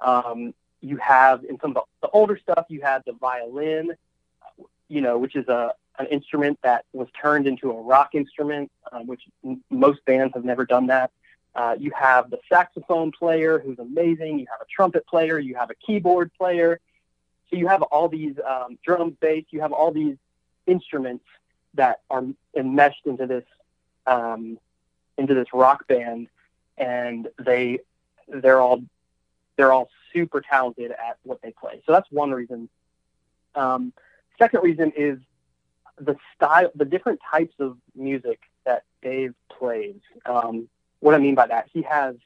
Um, 0.00 0.54
you 0.80 0.96
have 0.98 1.44
in 1.44 1.58
some 1.60 1.76
of 1.76 1.84
the, 2.02 2.08
older 2.08 2.38
stuff, 2.38 2.66
you 2.68 2.82
have 2.82 3.02
the 3.06 3.12
violin, 3.12 3.92
you 4.88 5.00
know, 5.00 5.18
which 5.18 5.36
is 5.36 5.48
a 5.48 5.74
an 5.98 6.06
instrument 6.06 6.58
that 6.62 6.84
was 6.92 7.06
turned 7.20 7.46
into 7.46 7.70
a 7.70 7.80
rock 7.80 8.14
instrument, 8.14 8.70
um, 8.90 9.06
which 9.06 9.22
most 9.70 10.04
bands 10.04 10.34
have 10.34 10.44
never 10.44 10.64
done 10.64 10.88
that. 10.88 11.12
Uh, 11.54 11.76
you 11.78 11.92
have 11.92 12.30
the 12.30 12.38
saxophone 12.48 13.12
player 13.12 13.60
who's 13.60 13.78
amazing. 13.78 14.40
You 14.40 14.46
have 14.50 14.60
a 14.60 14.66
trumpet 14.68 15.06
player. 15.06 15.38
You 15.38 15.54
have 15.54 15.70
a 15.70 15.74
keyboard 15.74 16.32
player. 16.36 16.80
So 17.48 17.56
you 17.56 17.68
have 17.68 17.82
all 17.82 18.08
these 18.08 18.34
um, 18.44 18.76
drums, 18.84 19.14
bass. 19.20 19.44
You 19.50 19.60
have 19.60 19.72
all 19.72 19.92
these 19.92 20.16
instruments 20.66 21.24
that 21.74 22.00
are 22.10 22.24
enmeshed 22.56 23.06
into 23.06 23.26
this 23.26 23.44
um, 24.06 24.58
into 25.18 25.34
this 25.34 25.48
rock 25.52 25.86
band, 25.86 26.28
and 26.76 27.28
they 27.38 27.78
they're 28.28 28.60
all 28.60 28.82
they're 29.56 29.72
all 29.72 29.88
super 30.12 30.40
talented 30.40 30.90
at 30.92 31.18
what 31.22 31.40
they 31.42 31.50
play. 31.52 31.82
So 31.86 31.92
that's 31.92 32.10
one 32.10 32.30
reason. 32.30 32.68
Um, 33.54 33.92
second 34.38 34.62
reason 34.62 34.92
is 34.96 35.18
the 35.98 36.16
style, 36.34 36.70
the 36.74 36.84
different 36.84 37.20
types 37.30 37.54
of 37.60 37.76
music 37.94 38.40
that 38.64 38.84
Dave 39.02 39.34
plays. 39.48 40.00
Um, 40.26 40.68
what 41.00 41.14
I 41.14 41.18
mean 41.18 41.34
by 41.34 41.46
that, 41.46 41.68
he 41.72 41.82
has 41.82 42.16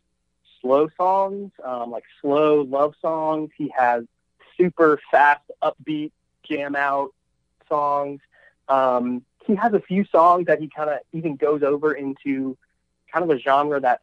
slow 0.60 0.88
songs, 0.96 1.52
um, 1.64 1.90
like 1.90 2.04
slow 2.20 2.62
love 2.62 2.94
songs. 3.00 3.50
He 3.56 3.72
has 3.76 4.04
super 4.56 5.00
fast, 5.10 5.42
upbeat, 5.62 6.12
jam 6.44 6.76
out 6.76 7.10
songs. 7.68 8.20
Um, 8.68 9.24
he 9.46 9.54
has 9.54 9.72
a 9.72 9.80
few 9.80 10.04
songs 10.04 10.46
that 10.46 10.60
he 10.60 10.68
kind 10.68 10.90
of 10.90 10.98
even 11.12 11.36
goes 11.36 11.62
over 11.62 11.92
into 11.92 12.56
kind 13.12 13.28
of 13.28 13.30
a 13.30 13.40
genre 13.40 13.80
that's 13.80 14.02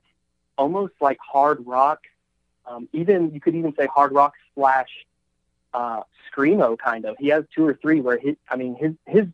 almost 0.58 0.93
like 0.99 1.17
hard 1.19 1.65
rock. 1.65 1.99
Um, 2.65 2.89
even 2.93 3.32
you 3.34 3.39
could 3.39 3.56
even 3.56 3.75
say 3.75 3.86
hard 3.86 4.12
rock 4.12 4.34
slash 4.56 4.89
uh, 5.73 6.01
screamo 6.32 6.78
kind 6.78 7.06
of. 7.06 7.15
He 7.19 7.28
has 7.28 7.43
two 7.54 7.65
or 7.65 7.75
three 7.75 8.01
where 8.01 8.17
his, 8.17 8.36
I 8.49 8.56
mean, 8.56 8.75
his 8.75 8.93
his 9.06 9.28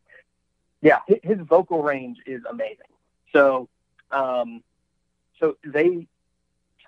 yeah, 0.81 0.99
his, 1.07 1.19
his 1.23 1.37
vocal 1.39 1.83
range 1.83 2.17
is 2.25 2.41
amazing. 2.49 2.87
So, 3.31 3.69
um, 4.11 4.63
so 5.39 5.55
they 5.63 6.07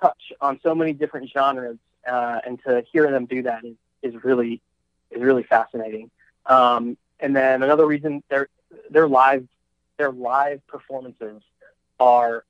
touch 0.02 0.34
on 0.42 0.60
so 0.64 0.76
many 0.76 0.94
different 0.94 1.30
genres, 1.30 1.78
uh, 2.06 2.40
and 2.46 2.62
to 2.66 2.84
hear 2.92 3.10
them 3.10 3.26
do 3.26 3.44
that 3.44 3.64
is, 3.64 3.76
is 4.02 4.24
really 4.24 4.62
is 5.12 5.22
really 5.22 5.44
fascinating. 5.44 6.10
Um, 6.46 6.98
and 7.24 7.36
then 7.36 7.64
another 7.64 7.88
reason 7.88 8.22
their 8.30 8.50
their 8.92 9.08
live 9.08 9.48
their 9.98 10.12
live 10.12 10.62
performances 10.68 11.42
are 12.00 12.44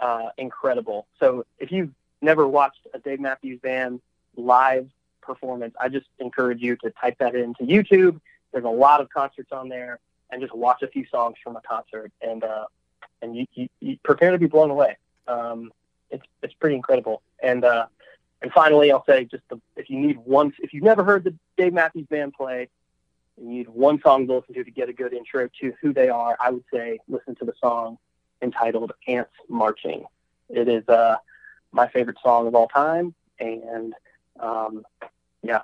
uh, 0.00 0.28
incredible. 0.36 1.06
So 1.20 1.46
if 1.58 1.70
you've 1.70 1.92
never 2.20 2.46
watched 2.46 2.86
a 2.92 2.98
Dave 2.98 3.20
Matthews 3.20 3.60
Band 3.60 4.00
live 4.36 4.88
performance, 5.22 5.74
I 5.80 5.88
just 5.88 6.06
encourage 6.18 6.60
you 6.60 6.76
to 6.76 6.90
type 6.90 7.16
that 7.18 7.34
into 7.34 7.64
YouTube. 7.64 8.20
There's 8.52 8.64
a 8.64 8.68
lot 8.68 9.00
of 9.00 9.08
concerts 9.10 9.52
on 9.52 9.68
there, 9.68 10.00
and 10.30 10.42
just 10.42 10.54
watch 10.54 10.82
a 10.82 10.88
few 10.88 11.06
songs 11.06 11.36
from 11.42 11.56
a 11.56 11.60
concert, 11.60 12.10
and 12.20 12.42
uh, 12.42 12.66
and 13.22 13.36
you, 13.36 13.46
you, 13.54 13.68
you 13.80 13.98
prepare 14.02 14.32
to 14.32 14.38
be 14.38 14.46
blown 14.46 14.70
away. 14.70 14.96
Um, 15.28 15.72
it's 16.10 16.26
it's 16.42 16.54
pretty 16.54 16.74
incredible. 16.74 17.22
And 17.42 17.64
uh, 17.64 17.86
and 18.42 18.50
finally, 18.52 18.90
I'll 18.90 19.04
say 19.04 19.24
just 19.24 19.44
the, 19.50 19.60
if 19.76 19.88
you 19.88 19.98
need 19.98 20.16
one, 20.18 20.52
if 20.58 20.74
you've 20.74 20.84
never 20.84 21.04
heard 21.04 21.22
the 21.22 21.34
Dave 21.56 21.72
Matthews 21.72 22.06
Band 22.06 22.34
play, 22.34 22.68
and 23.36 23.50
you 23.50 23.58
need 23.58 23.68
one 23.68 24.00
song 24.00 24.26
to 24.26 24.34
listen 24.36 24.54
to 24.54 24.64
to 24.64 24.70
get 24.70 24.88
a 24.88 24.92
good 24.92 25.12
intro 25.12 25.48
to 25.60 25.72
who 25.80 25.92
they 25.92 26.08
are, 26.08 26.36
I 26.40 26.50
would 26.50 26.64
say 26.72 26.98
listen 27.08 27.34
to 27.36 27.44
the 27.44 27.52
song 27.60 27.98
entitled 28.42 28.92
"Ants 29.06 29.30
Marching." 29.48 30.04
It 30.48 30.68
is 30.68 30.88
uh, 30.88 31.16
my 31.72 31.88
favorite 31.88 32.16
song 32.22 32.46
of 32.46 32.54
all 32.54 32.68
time, 32.68 33.14
and 33.38 33.94
um, 34.40 34.84
yeah. 35.42 35.62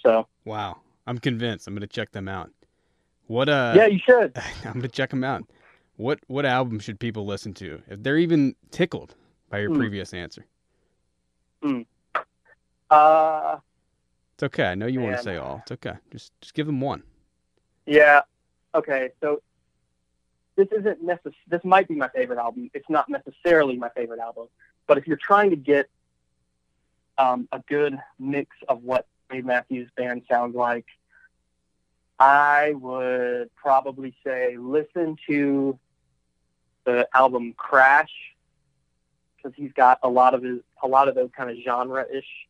So 0.00 0.26
wow, 0.44 0.78
I'm 1.06 1.18
convinced. 1.18 1.66
I'm 1.66 1.74
gonna 1.74 1.86
check 1.86 2.12
them 2.12 2.28
out. 2.28 2.50
What 3.26 3.48
uh? 3.48 3.74
yeah, 3.76 3.86
you 3.86 3.98
should. 3.98 4.36
I'm 4.64 4.74
gonna 4.74 4.88
check 4.88 5.10
them 5.10 5.24
out. 5.24 5.44
What 5.96 6.20
what 6.28 6.44
album 6.46 6.78
should 6.78 7.00
people 7.00 7.26
listen 7.26 7.54
to 7.54 7.82
if 7.88 8.02
they're 8.02 8.18
even 8.18 8.54
tickled 8.70 9.14
by 9.50 9.58
your 9.58 9.70
Hmm. 9.70 9.76
previous 9.76 10.12
answer? 10.14 10.46
Hmm. 11.62 11.82
Uh, 12.90 13.58
It's 14.38 14.44
okay. 14.44 14.66
I 14.66 14.76
know 14.76 14.86
you 14.86 15.00
want 15.00 15.16
to 15.16 15.22
say 15.24 15.36
all. 15.36 15.58
It's 15.62 15.72
okay. 15.72 15.94
Just 16.12 16.30
just 16.40 16.54
give 16.54 16.66
them 16.68 16.80
one. 16.80 17.02
Yeah. 17.86 18.20
Okay. 18.72 19.10
So 19.20 19.42
this 20.54 20.68
isn't 20.70 21.04
necess- 21.04 21.34
This 21.48 21.64
might 21.64 21.88
be 21.88 21.96
my 21.96 22.08
favorite 22.10 22.38
album. 22.38 22.70
It's 22.72 22.88
not 22.88 23.08
necessarily 23.08 23.76
my 23.76 23.88
favorite 23.88 24.20
album, 24.20 24.46
but 24.86 24.96
if 24.96 25.08
you're 25.08 25.16
trying 25.16 25.50
to 25.50 25.56
get 25.56 25.90
um, 27.18 27.48
a 27.50 27.58
good 27.66 27.98
mix 28.20 28.54
of 28.68 28.84
what 28.84 29.08
Dave 29.28 29.44
Matthews 29.44 29.90
Band 29.96 30.22
sounds 30.30 30.54
like, 30.54 30.86
I 32.20 32.74
would 32.76 33.52
probably 33.56 34.14
say 34.24 34.56
listen 34.56 35.16
to 35.28 35.76
the 36.84 37.08
album 37.12 37.54
Crash 37.56 38.12
because 39.36 39.52
he's 39.56 39.72
got 39.72 39.98
a 40.04 40.08
lot 40.08 40.34
of 40.34 40.44
his 40.44 40.60
a 40.80 40.86
lot 40.86 41.08
of 41.08 41.16
those 41.16 41.30
kind 41.36 41.50
of 41.50 41.56
genre-ish 41.64 42.47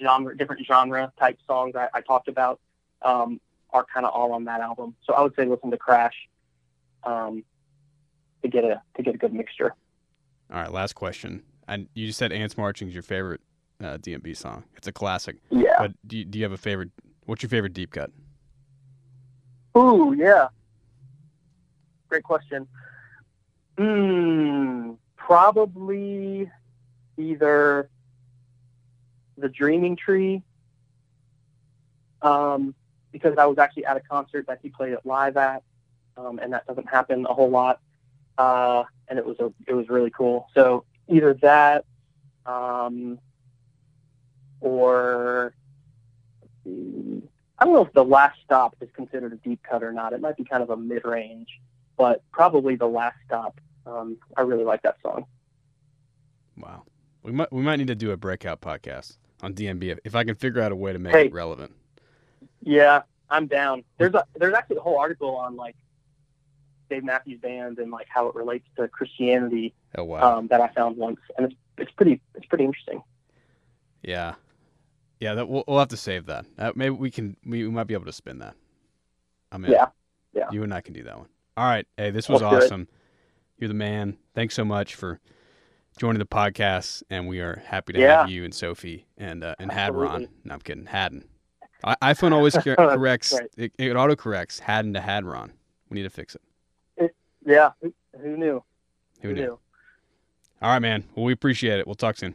genre 0.00 0.36
different 0.36 0.66
genre 0.66 1.12
type 1.18 1.38
songs 1.46 1.74
I, 1.76 1.88
I 1.94 2.00
talked 2.00 2.28
about. 2.28 2.60
Um, 3.02 3.40
are 3.70 3.84
kind 3.92 4.06
of 4.06 4.12
all 4.12 4.32
on 4.32 4.44
that 4.44 4.60
album. 4.60 4.94
So 5.04 5.12
I 5.12 5.22
would 5.22 5.34
say 5.36 5.44
listen 5.44 5.70
to 5.70 5.76
Crash 5.76 6.14
um, 7.04 7.44
to 8.42 8.48
get 8.48 8.64
a 8.64 8.82
to 8.96 9.02
get 9.02 9.14
a 9.14 9.18
good 9.18 9.32
mixture. 9.32 9.74
All 10.50 10.60
right. 10.60 10.72
Last 10.72 10.94
question. 10.94 11.42
And 11.66 11.88
you 11.94 12.06
just 12.06 12.18
said 12.18 12.32
"Ants 12.32 12.56
Marching" 12.56 12.88
is 12.88 12.94
your 12.94 13.02
favorite 13.02 13.40
uh, 13.82 13.98
DMB 13.98 14.36
song. 14.36 14.64
It's 14.76 14.88
a 14.88 14.92
classic. 14.92 15.36
Yeah. 15.50 15.74
But 15.78 15.92
do 16.06 16.18
you, 16.18 16.24
do 16.24 16.38
you 16.38 16.44
have 16.44 16.52
a 16.52 16.58
favorite? 16.58 16.90
What's 17.26 17.42
your 17.42 17.50
favorite 17.50 17.74
deep 17.74 17.92
cut? 17.92 18.10
Ooh, 19.76 20.14
yeah. 20.16 20.48
Great 22.08 22.24
question. 22.24 22.66
Hmm. 23.76 24.92
Probably 25.16 26.50
either 27.18 27.90
the 29.38 29.48
Dreaming 29.48 29.96
Tree, 29.96 30.42
um, 32.22 32.74
because 33.12 33.38
I 33.38 33.46
was 33.46 33.58
actually 33.58 33.86
at 33.86 33.96
a 33.96 34.00
concert 34.00 34.46
that 34.48 34.58
he 34.62 34.68
played 34.68 34.92
it 34.92 35.00
live 35.04 35.36
at, 35.36 35.62
um, 36.16 36.38
and 36.38 36.52
that 36.52 36.66
doesn't 36.66 36.88
happen 36.88 37.26
a 37.26 37.34
whole 37.34 37.50
lot. 37.50 37.80
Uh, 38.36 38.84
and 39.08 39.18
it 39.18 39.26
was 39.26 39.38
a, 39.40 39.52
it 39.66 39.74
was 39.74 39.88
really 39.88 40.10
cool. 40.10 40.48
So 40.54 40.84
either 41.08 41.34
that, 41.34 41.84
um, 42.46 43.18
or 44.60 45.54
I 46.66 47.64
don't 47.64 47.74
know 47.74 47.84
if 47.84 47.92
the 47.92 48.04
last 48.04 48.38
stop 48.44 48.76
is 48.80 48.88
considered 48.94 49.32
a 49.32 49.36
deep 49.36 49.60
cut 49.68 49.82
or 49.82 49.92
not. 49.92 50.12
It 50.12 50.20
might 50.20 50.36
be 50.36 50.44
kind 50.44 50.62
of 50.62 50.70
a 50.70 50.76
mid 50.76 51.04
range, 51.04 51.48
but 51.96 52.22
probably 52.30 52.76
the 52.76 52.86
last 52.86 53.16
stop. 53.26 53.60
Um, 53.86 54.18
I 54.36 54.42
really 54.42 54.64
like 54.64 54.82
that 54.82 54.96
song. 55.02 55.26
Wow. 56.56 56.84
We 57.22 57.32
might 57.32 57.52
we 57.52 57.62
might 57.62 57.76
need 57.76 57.88
to 57.88 57.94
do 57.94 58.10
a 58.10 58.16
breakout 58.16 58.60
podcast 58.60 59.16
on 59.42 59.54
DMB 59.54 59.98
if, 60.04 60.14
I 60.14 60.24
can 60.24 60.34
figure 60.34 60.60
out 60.60 60.72
a 60.72 60.76
way 60.76 60.92
to 60.92 60.98
make 60.98 61.12
Hey. 61.14 61.26
it 61.26 61.32
relevant. 61.32 61.72
Yeah, 62.62 63.02
I'm 63.30 63.46
down. 63.46 63.84
There's 63.98 64.14
a 64.14 64.24
there's 64.36 64.54
actually 64.54 64.76
a 64.78 64.80
whole 64.80 64.98
article 64.98 65.36
on 65.36 65.56
like 65.56 65.76
Dave 66.90 67.04
Matthews 67.04 67.40
Band 67.40 67.78
and 67.78 67.90
like 67.90 68.06
how 68.08 68.26
it 68.28 68.34
relates 68.34 68.66
to 68.76 68.88
Christianity 68.88 69.74
Oh 69.96 70.04
wow. 70.04 70.38
um, 70.38 70.48
that 70.48 70.60
I 70.60 70.68
found 70.68 70.96
once, 70.96 71.20
and 71.36 71.46
it's 71.46 71.54
it's 71.78 71.90
pretty 71.92 72.20
it's 72.34 72.46
pretty 72.46 72.64
interesting. 72.64 73.02
yeah. 74.02 74.34
Yeah. 75.20 75.34
That 75.34 75.48
we'll, 75.48 75.64
we'll 75.66 75.78
have 75.78 75.88
to 75.88 75.96
save 75.96 76.26
that. 76.26 76.46
Uh, 76.58 76.72
maybe 76.74 76.90
we 76.90 77.10
can. 77.10 77.36
We, 77.44 77.64
we 77.64 77.70
might 77.70 77.86
be 77.88 77.94
able 77.94 78.04
to 78.06 78.12
spin 78.12 78.38
that. 78.38 78.54
I'm 79.52 79.64
in. 79.64 79.72
Yeah, 79.72 79.86
yeah. 80.34 80.48
You 80.52 80.62
and 80.62 80.72
I 80.74 80.80
can 80.80 80.94
do 80.94 81.02
that 81.04 81.16
one. 81.18 81.28
All 81.56 81.64
right. 81.64 81.86
Hey, 81.96 82.10
this 82.10 82.28
was 82.28 82.40
Let's 82.42 82.66
awesome. 82.66 82.88
You're 83.58 83.68
the 83.68 83.74
man. 83.74 84.16
Thanks 84.34 84.54
so 84.54 84.64
much 84.64 84.94
for 84.94 85.18
joining 85.98 86.18
the 86.18 86.26
podcast, 86.26 87.02
and 87.10 87.26
we 87.26 87.40
are 87.40 87.62
happy 87.66 87.92
to 87.94 88.00
Yeah. 88.00 88.20
have 88.22 88.30
you 88.30 88.44
and 88.44 88.54
Sophie 88.54 89.06
and 89.16 89.42
uh, 89.44 89.54
and 89.58 89.70
Hadron. 89.70 90.28
No, 90.44 90.54
I'm 90.54 90.60
kidding. 90.60 90.86
Haddon. 90.86 91.24
I- 91.84 91.96
iPhone 92.14 92.32
always 92.32 92.54
cor- 92.62 92.76
corrects. 92.76 93.32
right. 93.32 93.50
It, 93.56 93.72
it 93.78 93.96
auto 93.96 94.16
corrects 94.16 94.58
had 94.60 94.84
into 94.84 95.00
Hadron. 95.00 95.52
We 95.90 95.96
need 95.96 96.04
to 96.04 96.10
fix 96.10 96.34
it. 96.36 97.14
Yeah, 97.46 97.70
who, 97.80 97.94
who 98.20 98.36
knew? 98.36 98.62
Who 99.22 99.32
knew? 99.32 99.58
All 100.60 100.70
right, 100.70 100.80
man. 100.80 101.04
Well, 101.14 101.24
we 101.24 101.32
appreciate 101.32 101.78
it. 101.78 101.86
We'll 101.86 101.94
talk 101.94 102.16
soon. 102.18 102.34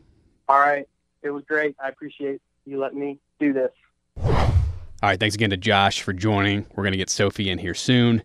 All 0.49 0.59
right, 0.59 0.87
it 1.21 1.29
was 1.29 1.43
great. 1.45 1.75
I 1.83 1.89
appreciate 1.89 2.41
you 2.65 2.79
letting 2.79 2.99
me 2.99 3.19
do 3.39 3.53
this. 3.53 3.71
All 4.17 5.09
right. 5.09 5.19
Thanks 5.19 5.35
again 5.35 5.49
to 5.51 5.57
Josh 5.57 6.01
for 6.01 6.13
joining. 6.13 6.65
We're 6.75 6.83
gonna 6.83 6.97
get 6.97 7.09
Sophie 7.09 7.49
in 7.49 7.57
here 7.59 7.73
soon, 7.73 8.23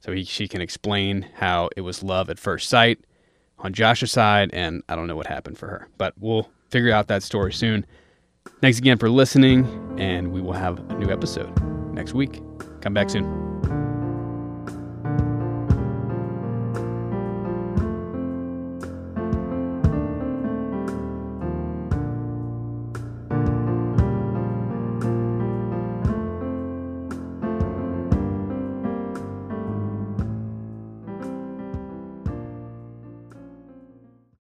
so 0.00 0.12
he, 0.12 0.24
she 0.24 0.48
can 0.48 0.60
explain 0.60 1.28
how 1.34 1.68
it 1.76 1.80
was 1.82 2.02
love 2.02 2.30
at 2.30 2.38
first 2.38 2.68
sight 2.68 3.00
on 3.62 3.72
Josh's 3.72 4.12
side, 4.12 4.50
and 4.52 4.82
I 4.88 4.96
don't 4.96 5.06
know 5.06 5.16
what 5.16 5.26
happened 5.26 5.56
for 5.58 5.68
her, 5.68 5.88
but 5.98 6.14
we'll 6.18 6.48
figure 6.70 6.92
out 6.92 7.08
that 7.08 7.22
story 7.22 7.52
soon. 7.52 7.86
Thanks 8.60 8.78
again 8.78 8.98
for 8.98 9.08
listening, 9.08 9.66
and 9.98 10.32
we 10.32 10.40
will 10.40 10.52
have 10.52 10.78
a 10.90 10.94
new 10.94 11.10
episode 11.10 11.50
next 11.94 12.12
week. 12.12 12.40
Come 12.80 12.94
back 12.94 13.10
soon. 13.10 13.61